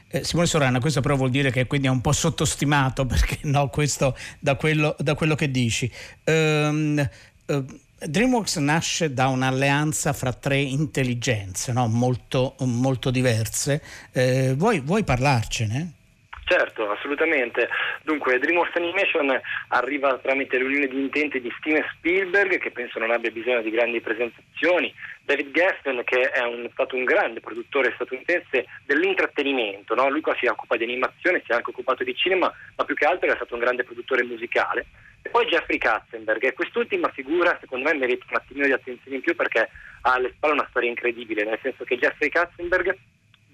[0.08, 3.70] Eh, Simone Sorana, questo però vuol dire che quindi è un po' sottostimato, perché no,
[3.70, 5.92] questo da quello, da quello che dici.
[6.26, 7.10] Um,
[7.48, 7.66] uh,
[7.98, 11.88] DreamWorks nasce da un'alleanza fra tre intelligenze no?
[11.88, 13.82] molto, molto, diverse.
[14.12, 15.94] Eh, vuoi, vuoi parlarcene?
[16.48, 17.68] Certo, assolutamente.
[18.04, 23.32] Dunque, DreamWorks Animation arriva tramite l'unione di intenti di Steven Spielberg, che penso non abbia
[23.32, 29.96] bisogno di grandi presentazioni, David Geffen, che è un, stato un grande produttore statunitense dell'intrattenimento,
[29.96, 30.08] no?
[30.08, 33.06] lui qua si occupa di animazione, si è anche occupato di cinema, ma più che
[33.06, 34.86] altro è stato un grande produttore musicale.
[35.24, 39.24] E poi Jeffrey Katzenberg, e quest'ultima figura secondo me merita un attimino di attenzione in
[39.24, 39.68] più perché
[40.02, 42.96] ha alle spalle una storia incredibile, nel senso che Jeffrey Katzenberg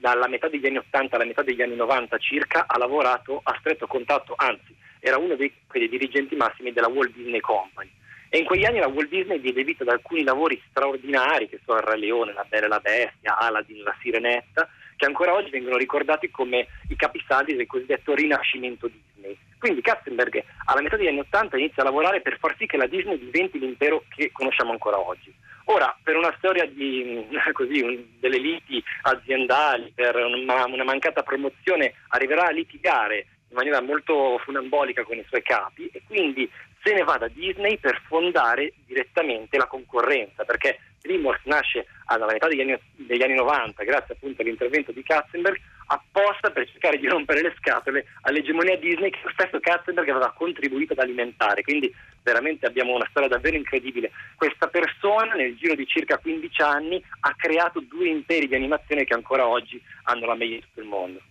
[0.02, 3.86] dalla metà degli anni 80 alla metà degli anni 90 circa ha lavorato a stretto
[3.86, 7.90] contatto, anzi era uno dei, dei dirigenti massimi della Walt Disney Company.
[8.28, 11.78] E in quegli anni la Walt Disney diede vita ad alcuni lavori straordinari, che sono
[11.80, 15.78] Il Re Leone, La Bella e la Bestia, Aladdin, La Sirenetta, che ancora oggi vengono
[15.78, 19.38] ricordati come i capisaldi del cosiddetto rinascimento Disney.
[19.60, 22.88] Quindi Katzenberg alla metà degli anni 80 inizia a lavorare per far sì che la
[22.88, 25.32] Disney diventi l'impero che conosciamo ancora oggi.
[25.66, 31.94] Ora, per una storia di, così, un, delle liti aziendali, per una, una mancata promozione,
[32.10, 36.50] arriverà a litigare in maniera molto funambolica con i suoi capi e quindi
[36.84, 42.48] se ne va da Disney per fondare direttamente la concorrenza, perché DreamWorks nasce alla metà
[42.48, 45.60] degli anni, degli anni 90 grazie appunto all'intervento di Katzenberg
[45.92, 50.94] apposta per cercare di rompere le scatole all'egemonia Disney che lo stesso Katzenberg aveva contribuito
[50.94, 51.62] ad alimentare.
[51.64, 54.12] Quindi veramente abbiamo una storia davvero incredibile.
[54.36, 59.14] Questa persona nel giro di circa 15 anni ha creato due imperi di animazione che
[59.14, 61.22] ancora oggi hanno la meglio di tutto il mondo.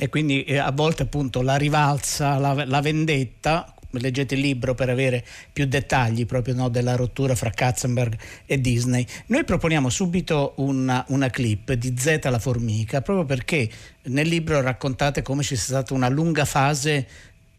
[0.00, 4.90] E quindi eh, a volte appunto la rivalsa, la, la vendetta, leggete il libro per
[4.90, 9.06] avere più dettagli proprio no, della rottura fra Katzenberg e Disney.
[9.26, 13.68] Noi proponiamo subito una, una, clip di Zeta la formica, proprio perché
[14.04, 17.06] nel libro raccontate come ci sia stata una lunga fase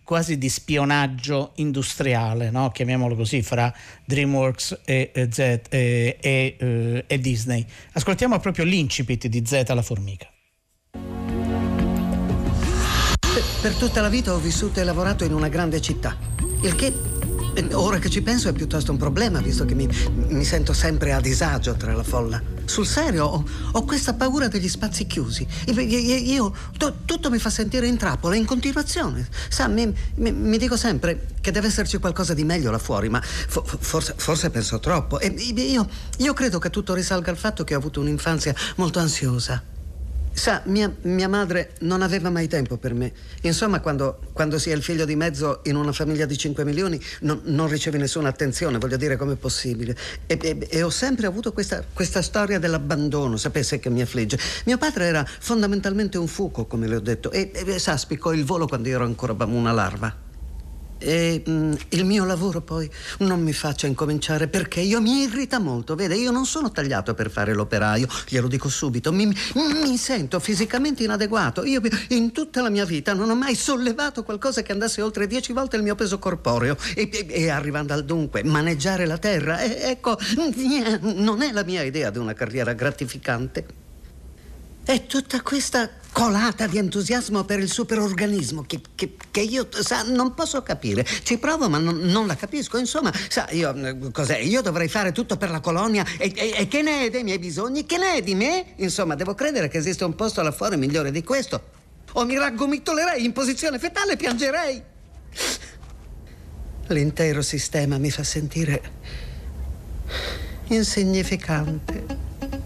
[0.03, 2.71] quasi di spionaggio industriale, no?
[2.71, 3.71] chiamiamolo così, fra
[4.05, 5.39] DreamWorks e, e, Z,
[5.69, 7.63] e, e, e Disney.
[7.93, 10.28] Ascoltiamo proprio l'incipit di Zeta la formica.
[13.61, 16.17] Per tutta la vita ho vissuto e lavorato in una grande città,
[16.61, 16.93] il che
[17.53, 19.89] eh, ora che ci penso è piuttosto un problema, visto che mi,
[20.27, 22.41] mi sento sempre a disagio tra la folla.
[22.65, 25.47] Sul serio, ho, ho questa paura degli spazi chiusi.
[25.65, 29.27] Io, io to, tutto mi fa sentire in trappola in continuazione.
[29.49, 33.21] Sa, mi, mi, mi, dico sempre che deve esserci qualcosa di meglio là fuori, ma
[33.21, 35.19] fo, forse, forse, penso troppo.
[35.19, 39.77] E io, io credo che tutto risalga al fatto che ho avuto un'infanzia molto ansiosa.
[40.31, 43.11] Sa, mia, mia, madre non aveva mai tempo per me.
[43.41, 47.01] Insomma, quando, quando si è il figlio di mezzo in una famiglia di 5 milioni,
[47.21, 49.95] non, non ricevi nessuna attenzione, voglio dire com'è possibile.
[50.27, 54.39] E, e, e ho sempre avuto questa, questa, storia dell'abbandono, sapesse che mi affligge.
[54.65, 58.45] Mio padre era fondamentalmente un fuoco, come le ho detto, e, e sa, spiccò il
[58.45, 60.27] volo quando io ero ancora una larva.
[60.99, 65.59] E mh, mm, il mio lavoro poi non mi faccia incominciare perché io mi irrita
[65.59, 65.95] molto.
[65.95, 69.11] Vede, io non sono tagliato per fare l'operaio, glielo dico subito.
[69.11, 71.63] Mi, mi sento fisicamente inadeguato.
[71.63, 75.53] Io in tutta la mia vita non ho mai sollevato qualcosa che andasse oltre dieci
[75.53, 76.77] volte il mio peso corporeo.
[76.95, 80.17] E, e, e arrivando al dunque, maneggiare la terra, e, ecco,
[81.01, 83.65] non è la mia idea di una carriera gratificante.
[84.83, 90.33] È tutta questa colata di entusiasmo per il superorganismo che, che, che io sa, non
[90.33, 91.05] posso capire.
[91.05, 92.77] Ci provo ma non, non, la capisco.
[92.77, 93.73] Insomma, sa, io
[94.11, 94.37] cos'è?
[94.37, 97.39] Io dovrei fare tutto per la colonia e, e, e, che ne è dei miei
[97.39, 97.85] bisogni?
[97.85, 98.73] Che ne è di me?
[98.77, 101.77] Insomma, devo credere che esiste un posto là fuori migliore di questo.
[102.13, 104.83] O mi raggomittolerei in posizione fetale e piangerei.
[106.87, 108.81] L'intero sistema mi fa sentire
[110.69, 112.05] insignificante.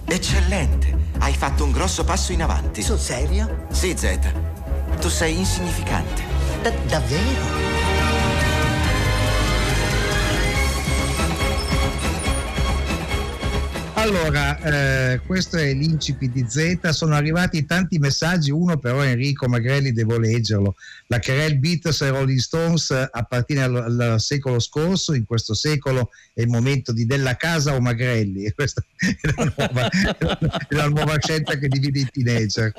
[0.06, 1.03] Eccellente.
[1.24, 2.82] Hai fatto un grosso passo in avanti.
[2.82, 3.66] Sul serio?
[3.72, 4.30] Sì, Zeta.
[5.00, 6.22] Tu sei insignificante.
[6.62, 7.73] Da- davvero?
[14.04, 19.94] Allora, eh, questo è l'incipit di Z, sono arrivati tanti messaggi, uno però Enrico Magrelli
[19.94, 20.76] devo leggerlo.
[21.08, 26.42] La querel Beatles e Rolling Stones appartiene al, al, secolo scorso, in questo secolo è
[26.42, 31.58] il momento di Della Casa o Magrelli, questa è la nuova, è la nuova scelta
[31.58, 32.74] che divide i teenager.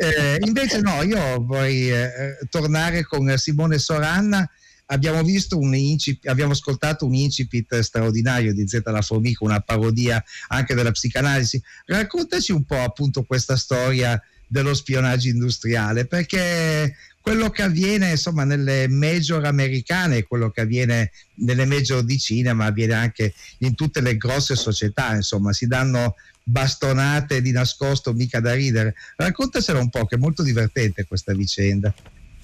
[0.00, 4.50] Eh, invece no, io vorrei eh, tornare con Simone Soranna
[4.90, 10.90] abbiamo incipit, abbiamo ascoltato un incipit straordinario di Z la formica, una parodia anche della
[10.90, 11.60] psicanalisi.
[11.86, 18.88] Raccontaci un po' appunto questa storia dello spionaggio industriale, perché quello che avviene insomma nelle
[18.88, 24.56] major americane, quello che avviene nelle major di cinema, avviene anche in tutte le grosse
[24.56, 28.94] società, insomma, si danno bastonate di nascosto mica da ridere.
[29.16, 31.92] Raccontaselo un po', che è molto divertente questa vicenda.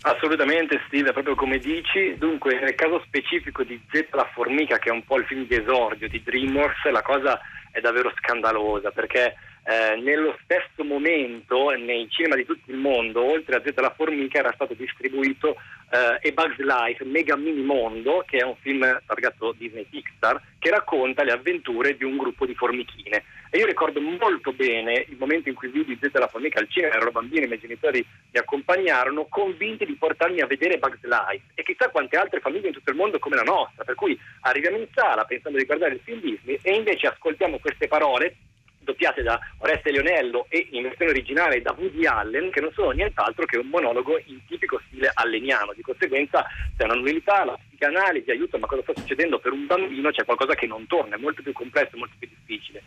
[0.06, 2.16] Assolutamente Steve, proprio come dici.
[2.18, 5.54] Dunque, nel caso specifico di Z la formica, che è un po' il film di
[5.54, 7.40] esordio di DreamWorks, la cosa
[7.70, 9.34] è davvero scandalosa perché
[9.66, 14.38] eh, nello stesso momento nei cinema di tutto il mondo, oltre a Z la formica,
[14.38, 15.56] era stato distribuito
[15.90, 20.70] eh, A Bug's Life, Mega Mini Mondo, che è un film targato Disney Pixar, che
[20.70, 23.24] racconta le avventure di un gruppo di formichine.
[23.48, 26.96] E io ricordo molto bene il momento in cui vidi Z la formica al cinema,
[26.96, 31.62] ero bambino, i miei genitori mi accompagnarono, convinti di portarmi a vedere Bugs Life e
[31.62, 33.84] chissà quante altre famiglie in tutto il mondo come la nostra.
[33.84, 37.86] Per cui arriviamo in sala pensando di guardare il film Disney e invece ascoltiamo queste
[37.86, 38.36] parole
[38.84, 43.44] doppiate da Oreste Leonello e in versione originale da Woody Allen, che non sono nient'altro
[43.46, 45.72] che un monologo in tipico stile alleniano.
[45.74, 50.10] Di conseguenza c'è una nullità, la psicanalisi aiuta, ma cosa sta succedendo per un bambino?
[50.10, 52.82] C'è qualcosa che non torna, è molto più complesso, molto più difficile.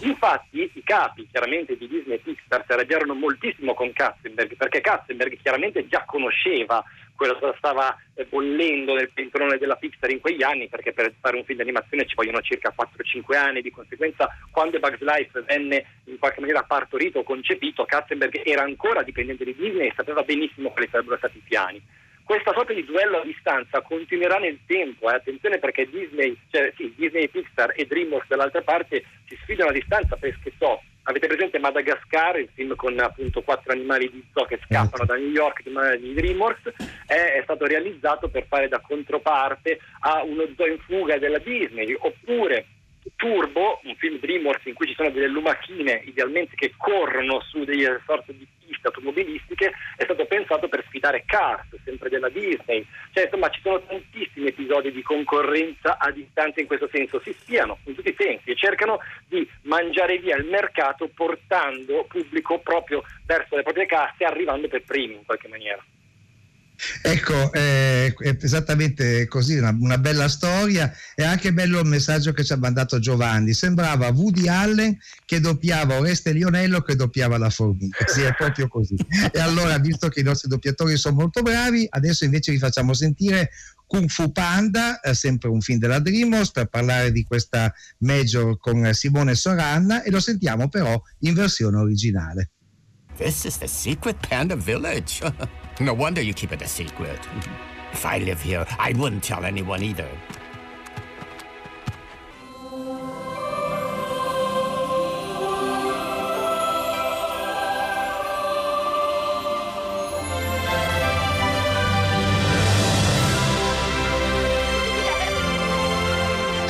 [0.00, 5.38] Infatti i capi chiaramente di Disney e Pixar si arrabbiarono moltissimo con Katzenberg perché Katzenberg
[5.40, 6.84] chiaramente già conosceva
[7.14, 11.36] quello che stava eh, bollendo nel pentolone della Pixar in quegli anni, perché per fare
[11.36, 15.84] un film di animazione ci vogliono circa 4-5 anni, di conseguenza quando Bugs Life venne
[16.04, 20.70] in qualche maniera partorito o concepito, Katzenberg era ancora dipendente di Disney e sapeva benissimo
[20.70, 21.82] quali sarebbero stati i piani.
[22.28, 25.14] Questa sorta di duello a distanza continuerà nel tempo, eh?
[25.14, 30.14] attenzione perché Disney, cioè, sì, Disney, Pixar e DreamWorks dall'altra parte si sfidano a distanza
[30.16, 35.06] perché so, Avete presente Madagascar, il film con appunto quattro animali di zoo che scappano
[35.06, 36.74] da New York di DreamWorks,
[37.06, 41.96] è, è, stato realizzato per fare da controparte a uno zoo in fuga della Disney,
[41.98, 42.66] oppure
[43.16, 48.00] Turbo, un film DreamWorks in cui ci sono delle lumachine idealmente che corrono su delle
[48.04, 52.86] sorte di piste automobilistiche, è stato pensato per sfidare Cars, sempre della Disney.
[53.12, 57.78] Cioè, insomma, ci sono tantissimi episodi di concorrenza a distanza in questo senso, si spiano
[57.84, 63.56] in tutti i sensi e cercano di mangiare via il mercato portando pubblico proprio verso
[63.56, 65.82] le proprie casse, arrivando per primi in qualche maniera.
[67.02, 72.44] Ecco, eh, è esattamente così, una, una, bella storia e anche bello il messaggio che
[72.44, 73.52] ci ha mandato Giovanni.
[73.52, 78.06] Sembrava Woody Allen che doppiava Oreste Lionello che doppiava la formica.
[78.06, 78.96] Sì, è proprio così.
[79.30, 83.50] E allora, visto che i nostri doppiatori sono molto bravi, adesso invece vi facciamo sentire
[83.86, 88.92] Kung Fu Panda, eh, sempre un film della DreamWorks, per parlare di questa major con
[88.92, 92.50] Simone Soranna e lo sentiamo però in versione originale.
[93.18, 95.20] This is the secret panda village.
[95.80, 97.20] No wonder you keep it a secret.
[97.92, 100.08] If I live here, I wouldn't tell anyone either.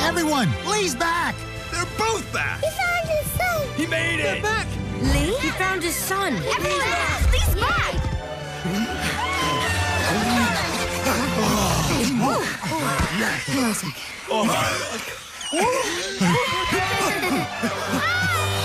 [0.03, 1.33] Everyone, Lee's back!
[1.71, 2.59] They're both back!
[2.63, 3.67] He found his son!
[3.75, 4.23] He made it!
[4.23, 4.67] They're back!
[5.01, 5.33] Lee?
[5.39, 6.33] He found his son!
[6.33, 7.31] Everyone's back!
[7.31, 7.95] Lee's back!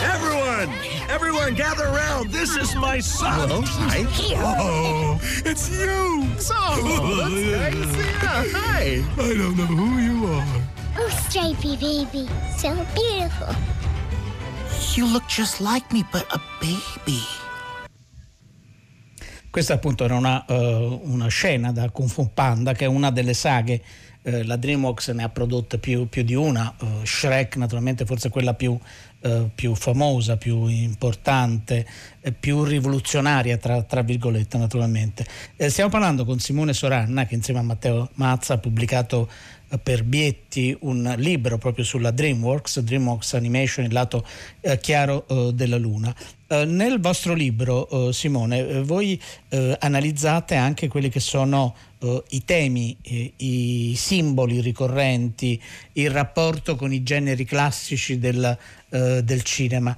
[0.03, 0.71] Everyone!
[1.09, 2.31] Everyone gather around!
[2.31, 3.49] This is my son!
[3.49, 3.63] Hello.
[3.65, 4.05] Hi.
[4.59, 6.27] Oh, it's you!
[6.39, 7.97] So, that's nice.
[7.97, 9.05] Yeah, hi.
[9.17, 10.63] I don't know who you are.
[10.99, 12.29] Oh, stripy baby.
[12.57, 13.55] So beautiful.
[14.97, 17.21] You look just like me, but a baby.
[19.51, 23.35] Questa appunto era una, uh, una, scena da Kung Fu Panda, che è una delle
[23.35, 23.83] saghe,
[24.23, 28.55] uh, la DreamWorks ne ha prodotte più, più di una, uh, Shrek naturalmente forse quella
[28.55, 28.79] più,
[29.55, 31.87] più famosa, più importante,
[32.39, 35.25] più rivoluzionaria tra, tra virgolette naturalmente.
[35.57, 39.31] stiamo parlando con Simone Soranna che insieme a Matteo Mazza ha pubblicato
[39.83, 44.27] per Bietti un libro proprio sulla DreamWorks, DreamWorks Animation, il lato
[44.61, 46.15] eh, chiaro eh, della Luna.
[46.47, 51.75] Eh, nel vostro libro, eh, Simone, eh, voi eh, analizzate anche quelli che sono
[52.29, 52.95] i temi,
[53.37, 55.59] i simboli ricorrenti,
[55.95, 58.59] il rapporto con i generi classici del,
[58.91, 59.97] del cinema.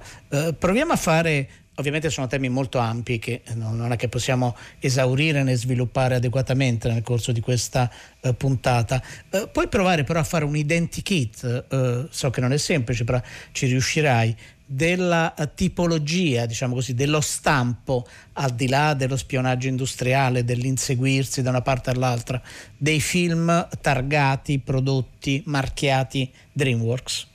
[0.57, 1.49] proviamo a fare
[1.79, 7.03] Ovviamente sono temi molto ampi che non è che possiamo esaurire né sviluppare adeguatamente nel
[7.03, 9.01] corso di questa eh, puntata.
[9.29, 13.21] Eh, puoi provare però a fare un identikit, eh, so che non è semplice, però
[13.51, 14.35] ci riuscirai,
[14.69, 21.61] della tipologia, diciamo così, dello stampo, al di là dello spionaggio industriale, dell'inseguirsi da una
[21.61, 22.41] parte all'altra,
[22.75, 27.27] dei film targati, prodotti, marchiati DreamWorks?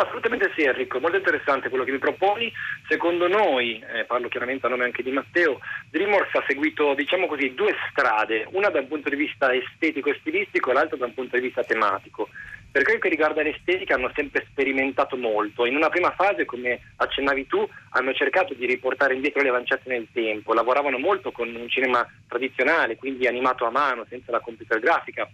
[0.00, 2.52] Assolutamente sì Enrico, molto interessante quello che mi proponi.
[2.86, 5.58] Secondo noi, eh, parlo chiaramente a nome anche di Matteo,
[5.90, 10.16] DreamWorks ha seguito diciamo così, due strade, una da un punto di vista estetico e
[10.20, 12.28] stilistico e l'altra da un punto di vista tematico.
[12.70, 15.66] Per quel che riguarda l'estetica hanno sempre sperimentato molto.
[15.66, 20.06] In una prima fase, come accennavi tu, hanno cercato di riportare indietro le lanciate nel
[20.12, 25.28] tempo, lavoravano molto con un cinema tradizionale, quindi animato a mano, senza la computer grafica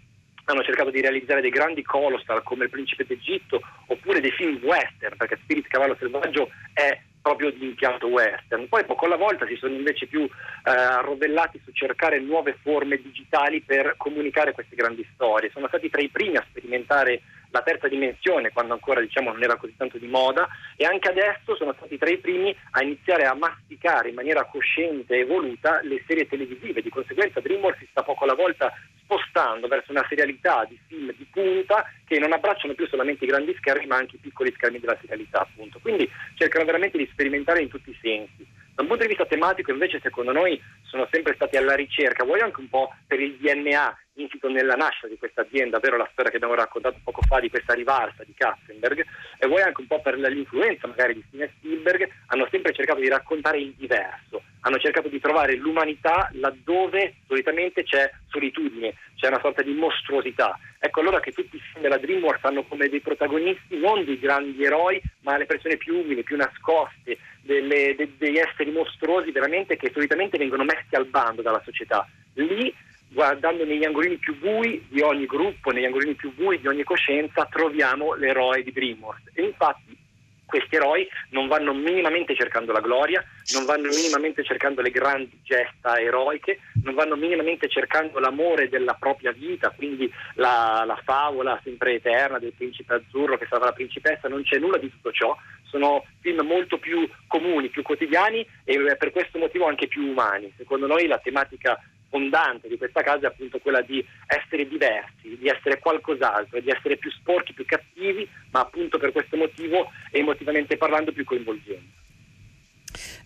[0.44, 5.16] hanno cercato di realizzare dei grandi colostar come Il Principe d'Egitto oppure dei film western,
[5.16, 8.68] perché Spirit Cavallo Selvaggio è proprio di impianto western.
[8.68, 10.30] Poi poco alla volta si sono invece più eh,
[10.70, 15.50] arrovellati su cercare nuove forme digitali per comunicare queste grandi storie.
[15.50, 17.22] Sono stati tra i primi a sperimentare
[17.54, 21.54] la terza dimensione quando ancora diciamo, non era così tanto di moda e anche adesso
[21.54, 26.02] sono stati tra i primi a iniziare a masticare in maniera cosciente e voluta le
[26.04, 26.82] serie televisive.
[26.82, 31.26] Di conseguenza DreamWorks si sta poco alla volta spostando verso una serialità di film di
[31.30, 34.98] punta che non abbracciano più solamente i grandi schermi ma anche i piccoli schermi della
[35.00, 35.78] serialità appunto.
[35.78, 38.44] Quindi cercano veramente di sperimentare in tutti i sensi.
[38.74, 42.40] Da un punto di vista tematico invece secondo noi sono sempre stati alla ricerca, vuoi
[42.40, 46.30] anche un po' per il DNA insito nella nascita di questa azienda, ovvero la storia
[46.30, 49.04] che abbiamo raccontato poco fa di questa rivalsa di Katzenberg,
[49.38, 53.08] e vuoi anche un po' per l'influenza magari di Steven Spielberg, hanno sempre cercato di
[53.08, 59.62] raccontare il diverso, hanno cercato di trovare l'umanità laddove solitamente c'è solitudine, c'è una sorta
[59.62, 60.58] di mostruosità.
[60.78, 64.64] Ecco allora che tutti i film della DreamWorks hanno come dei protagonisti non dei grandi
[64.64, 69.90] eroi, ma le persone più umili, più nascoste, delle, de, degli esseri mostruosi veramente che
[69.92, 72.08] solitamente vengono messi al bando dalla società.
[72.34, 72.74] Lì
[73.14, 77.46] guardando negli angolini più bui di ogni gruppo, negli angolini più bui di ogni coscienza,
[77.50, 79.30] troviamo l'eroe di DreamWorks.
[79.32, 79.96] E infatti
[80.44, 85.98] questi eroi non vanno minimamente cercando la gloria, non vanno minimamente cercando le grandi gesta
[85.98, 92.38] eroiche, non vanno minimamente cercando l'amore della propria vita, quindi la, la favola sempre eterna
[92.38, 96.46] del principe azzurro che salva la principessa, non c'è nulla di tutto ciò, sono film
[96.46, 100.52] molto più comuni, più quotidiani e per questo motivo anche più umani.
[100.56, 101.80] Secondo noi la tematica
[102.14, 106.96] fondante di questa casa è appunto quella di essere diversi, di essere qualcos'altro, di essere
[106.96, 111.90] più sporchi, più cattivi, ma appunto per questo motivo emotivamente parlando più coinvolgenti.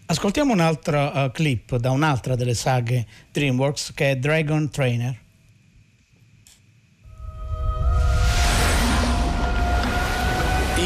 [0.06, 5.14] Ascoltiamo un altro uh, clip da un'altra delle saghe DreamWorks che è Dragon Trainer.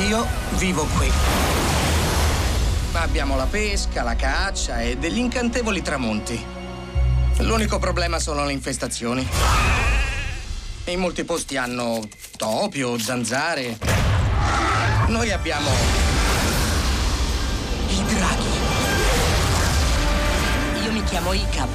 [0.08, 0.26] Io
[0.58, 1.08] vivo qui.
[2.94, 6.61] Abbiamo la pesca, la caccia e degli incantevoli tramonti.
[7.42, 9.26] L'unico problema sono le infestazioni.
[10.86, 12.00] In molti posti hanno
[12.36, 13.78] topi o zanzare.
[15.08, 15.68] Noi abbiamo
[17.88, 18.50] i draghi.
[20.84, 21.68] Io mi chiamo Ikap.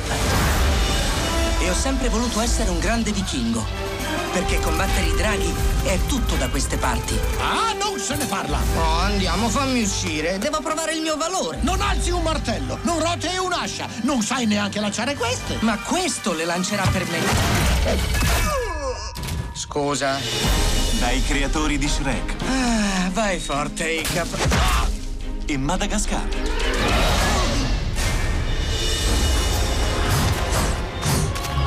[1.60, 3.97] E ho sempre voluto essere un grande vichingo.
[4.32, 5.54] Perché combattere i draghi
[5.84, 7.18] è tutto da queste parti.
[7.40, 8.60] Ah, non se ne parla!
[8.76, 10.38] Oh, andiamo, fammi uscire.
[10.38, 11.60] Devo provare il mio valore.
[11.62, 15.58] Non alzi un martello, non rotei un'ascia, non sai neanche lanciare queste.
[15.62, 17.20] Ma questo le lancerà per me.
[19.54, 20.20] Scusa.
[21.00, 22.36] Dai creatori di Shrek.
[22.44, 24.28] Ah, vai forte, Icap.
[25.46, 26.28] E Madagascar.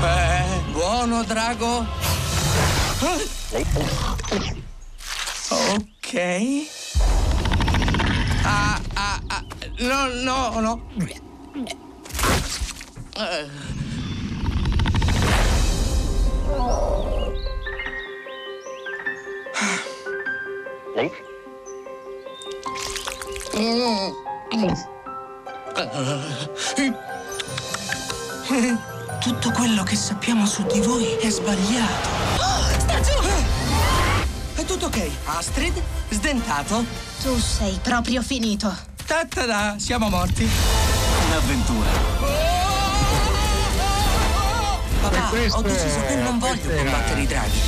[0.02, 2.09] Eh, buono, Drago.
[5.50, 6.12] Ok.
[8.44, 9.44] Ah, ah, ah.
[9.78, 10.82] No, no, no.
[29.20, 32.29] Tutto quello che sappiamo su di voi è sbagliato.
[34.70, 35.10] Tutto ok.
[35.24, 36.84] Astrid, sdentato.
[37.24, 38.72] Tu sei proprio finito.
[39.04, 40.48] Ta-ta-da, siamo morti.
[41.26, 41.88] Un'avventura.
[45.00, 47.58] Papà, ho deciso che non voglio combattere i draghi.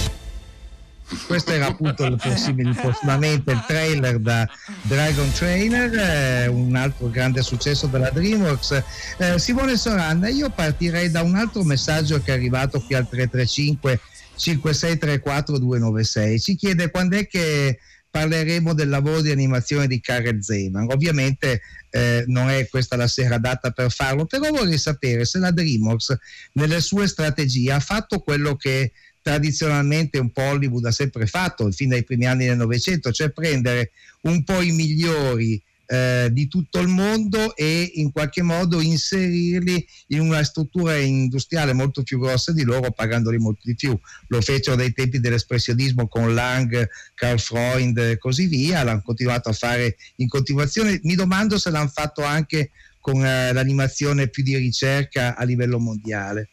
[1.26, 4.48] questo era appunto il possibile, prossimamente il trailer da
[4.82, 8.82] Dragon Trainer, eh, un altro grande successo della DreamWorks.
[9.16, 14.00] Eh, Simone Soranna, io partirei da un altro messaggio che è arrivato qui al 335
[14.36, 16.40] 5634 296.
[16.40, 17.78] Ci chiede quando è che
[18.12, 20.90] parleremo del lavoro di animazione di Karel Zeman.
[20.90, 25.50] Ovviamente eh, non è questa la sera data per farlo, però vorrei sapere se la
[25.50, 26.18] DreamWorks
[26.52, 31.88] nelle sue strategie ha fatto quello che tradizionalmente un po' Hollywood ha sempre fatto fin
[31.88, 35.62] dai primi anni del Novecento, cioè prendere un po' i migliori
[35.93, 42.03] eh, di tutto il mondo e in qualche modo inserirli in una struttura industriale molto
[42.03, 43.99] più grossa di loro pagandoli molto di più.
[44.28, 49.53] Lo fecero dai tempi dell'espressionismo con Lang, Carl Freund e così via, l'hanno continuato a
[49.53, 50.99] fare in continuazione.
[51.03, 56.49] Mi domando se l'hanno fatto anche con eh, l'animazione più di ricerca a livello mondiale.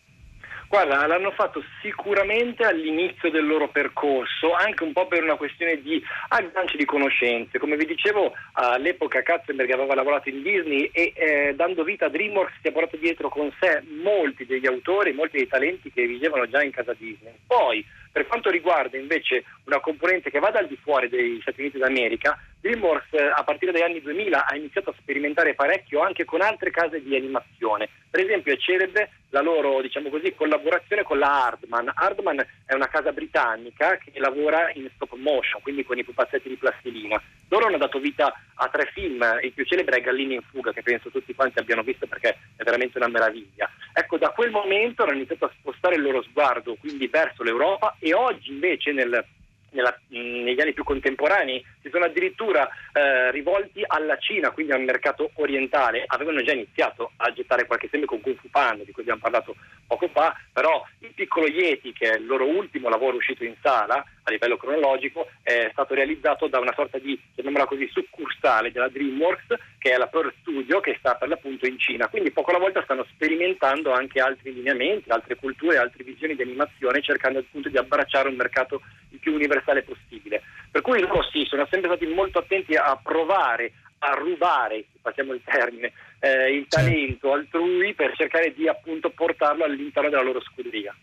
[0.69, 5.99] Guarda, l'hanno fatto sicuramente all'inizio del loro percorso, anche un po' per una questione di
[6.27, 7.57] agganci di conoscenze.
[7.57, 12.59] Come vi dicevo, all'epoca Katzenberg aveva lavorato in Disney e eh, dando vita a DreamWorks
[12.61, 16.61] si è portato dietro con sé molti degli autori, molti dei talenti che vivevano già
[16.61, 17.33] in casa Disney.
[17.47, 21.77] Poi, per quanto riguarda invece una componente che vada al di fuori degli Stati Uniti
[21.77, 26.41] d'America, DreamWorks eh, a partire dagli anni 2000 ha iniziato a sperimentare parecchio anche con
[26.41, 27.87] altre case di animazione.
[28.09, 31.91] Per esempio è celebre la loro diciamo così, collaborazione con la Hardman.
[31.93, 36.55] Hardman è una casa britannica che lavora in stop motion, quindi con i pupazzetti di
[36.55, 37.21] plastilina.
[37.49, 40.83] Loro hanno dato vita a tre film, il più celebre è Gallini in fuga, che
[40.83, 43.69] penso tutti quanti abbiano visto perché è veramente una meraviglia.
[43.93, 48.13] Ecco, da quel momento hanno iniziato a spostare il loro sguardo quindi verso l'Europa e
[48.13, 49.25] oggi invece nel
[49.71, 55.31] nella, negli anni più contemporanei si sono addirittura eh, rivolti alla Cina, quindi al mercato
[55.35, 59.21] orientale, avevano già iniziato a gettare qualche seme con Kung Fu Panda, di cui abbiamo
[59.21, 59.55] parlato
[59.87, 64.03] poco fa, però il piccolo Yeti, che è il loro ultimo lavoro uscito in sala
[64.23, 69.55] a livello cronologico, è stato realizzato da una sorta di, chiamiamola così, succursale della DreamWorks,
[69.79, 72.07] che è la Pearl Studio, che sta per l'appunto in Cina.
[72.07, 77.01] Quindi poco alla volta stanno sperimentando anche altri lineamenti, altre culture, altre visioni di animazione,
[77.01, 80.41] cercando appunto di abbracciare un mercato il più universale possibile.
[80.71, 85.41] Per cui loro sì, sono sempre stati molto attenti a provare a rubare, passiamo il
[85.43, 90.95] termine, eh, il talento altrui per cercare di appunto portarlo all'interno della loro scuderia.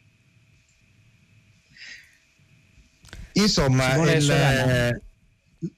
[3.32, 5.00] Insomma, il,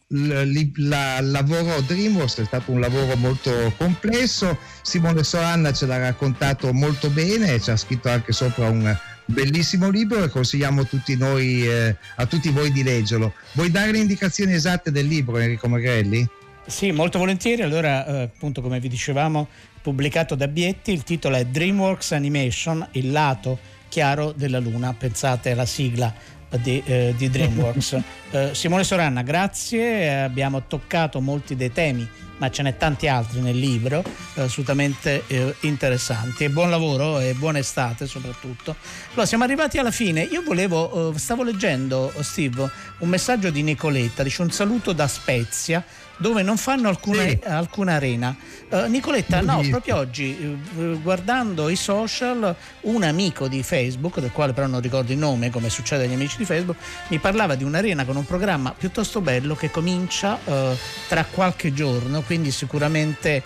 [0.08, 4.56] il, la, il, lavoro DreamWorks è stato un lavoro molto complesso.
[4.82, 8.96] Simone Soranna ce l'ha raccontato molto bene, ci ha scritto anche sopra un
[9.28, 13.34] bellissimo libro e consigliamo tutti noi, eh, a tutti voi di leggerlo.
[13.52, 16.26] Vuoi dare le indicazioni esatte del libro, Enrico Magrelli?
[16.66, 17.62] Sì, molto volentieri.
[17.62, 19.48] Allora, eh, appunto, come vi dicevamo,
[19.80, 23.58] pubblicato da Bietti, il titolo è DreamWorks Animation, il lato
[23.88, 24.92] chiaro della luna.
[24.94, 26.12] Pensate alla sigla
[26.56, 28.00] di, eh, di DreamWorks.
[28.30, 30.22] eh, Simone Soranna, grazie.
[30.22, 32.06] Abbiamo toccato molti dei temi,
[32.38, 34.02] ma ce n'è tanti altri nel libro,
[34.34, 36.44] eh, assolutamente eh, interessanti.
[36.44, 38.76] E buon lavoro e buona estate soprattutto.
[39.10, 40.22] Allora, siamo arrivati alla fine.
[40.22, 45.84] Io volevo, eh, stavo leggendo, Steve, un messaggio di Nicoletta, dice un saluto da Spezia
[46.18, 47.38] dove non fanno alcuna, sì.
[47.44, 48.36] alcuna arena.
[48.68, 54.52] Uh, Nicoletta, no, proprio oggi uh, guardando i social, un amico di Facebook, del quale
[54.52, 56.76] però non ricordo il nome, come succede agli amici di Facebook,
[57.08, 60.76] mi parlava di un'arena con un programma piuttosto bello che comincia uh,
[61.08, 63.42] tra qualche giorno, quindi sicuramente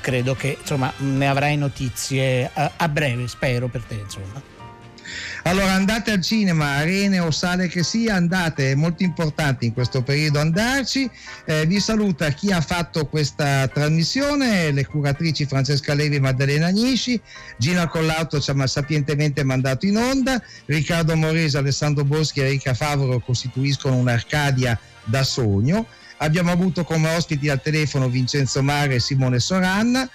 [0.00, 3.96] credo che insomma, ne avrai notizie a breve, spero per te.
[3.96, 4.53] Insomma.
[5.46, 10.02] Allora andate al cinema, arene o sale che sia, andate, è molto importante in questo
[10.02, 11.08] periodo andarci.
[11.44, 17.20] Eh, vi saluta chi ha fatto questa trasmissione, le curatrici Francesca Levi e Maddalena Agnisci,
[17.58, 23.20] Gina Collauto ci ha sapientemente mandato in onda, Riccardo Morese, Alessandro Boschi e Enrica Favoro
[23.20, 25.86] costituiscono un'Arcadia da sogno.
[26.18, 30.08] Abbiamo avuto come ospiti al telefono Vincenzo Mare e Simone Soranna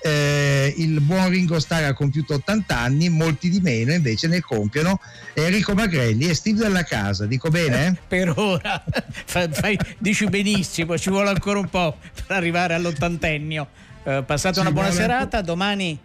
[0.00, 5.00] eh, il buon Ringo Starr ha compiuto 80 anni, molti di meno invece ne compiono
[5.34, 7.26] Enrico Magrelli e Steve della Casa.
[7.26, 7.86] Dico bene?
[7.86, 8.84] Eh, per ora,
[9.24, 13.68] fai, dici benissimo, ci vuole ancora un po' per arrivare all'ottantennio.
[14.04, 15.98] Eh, passate una buona serata, domani,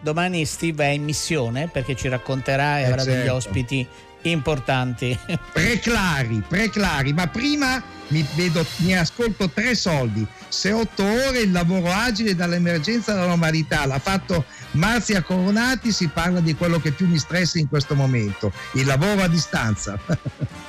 [0.00, 3.18] domani, Steve è in missione perché ci racconterà e eh avrà certo.
[3.18, 3.86] degli ospiti
[4.24, 5.18] importanti.
[5.52, 11.90] Preclari, preclari, ma prima mi, vedo, mi ascolto tre soldi, se otto ore il lavoro
[11.90, 17.18] agile dall'emergenza alla normalità, l'ha fatto Marzia Coronati, si parla di quello che più mi
[17.18, 19.98] stressa in questo momento, il lavoro a distanza.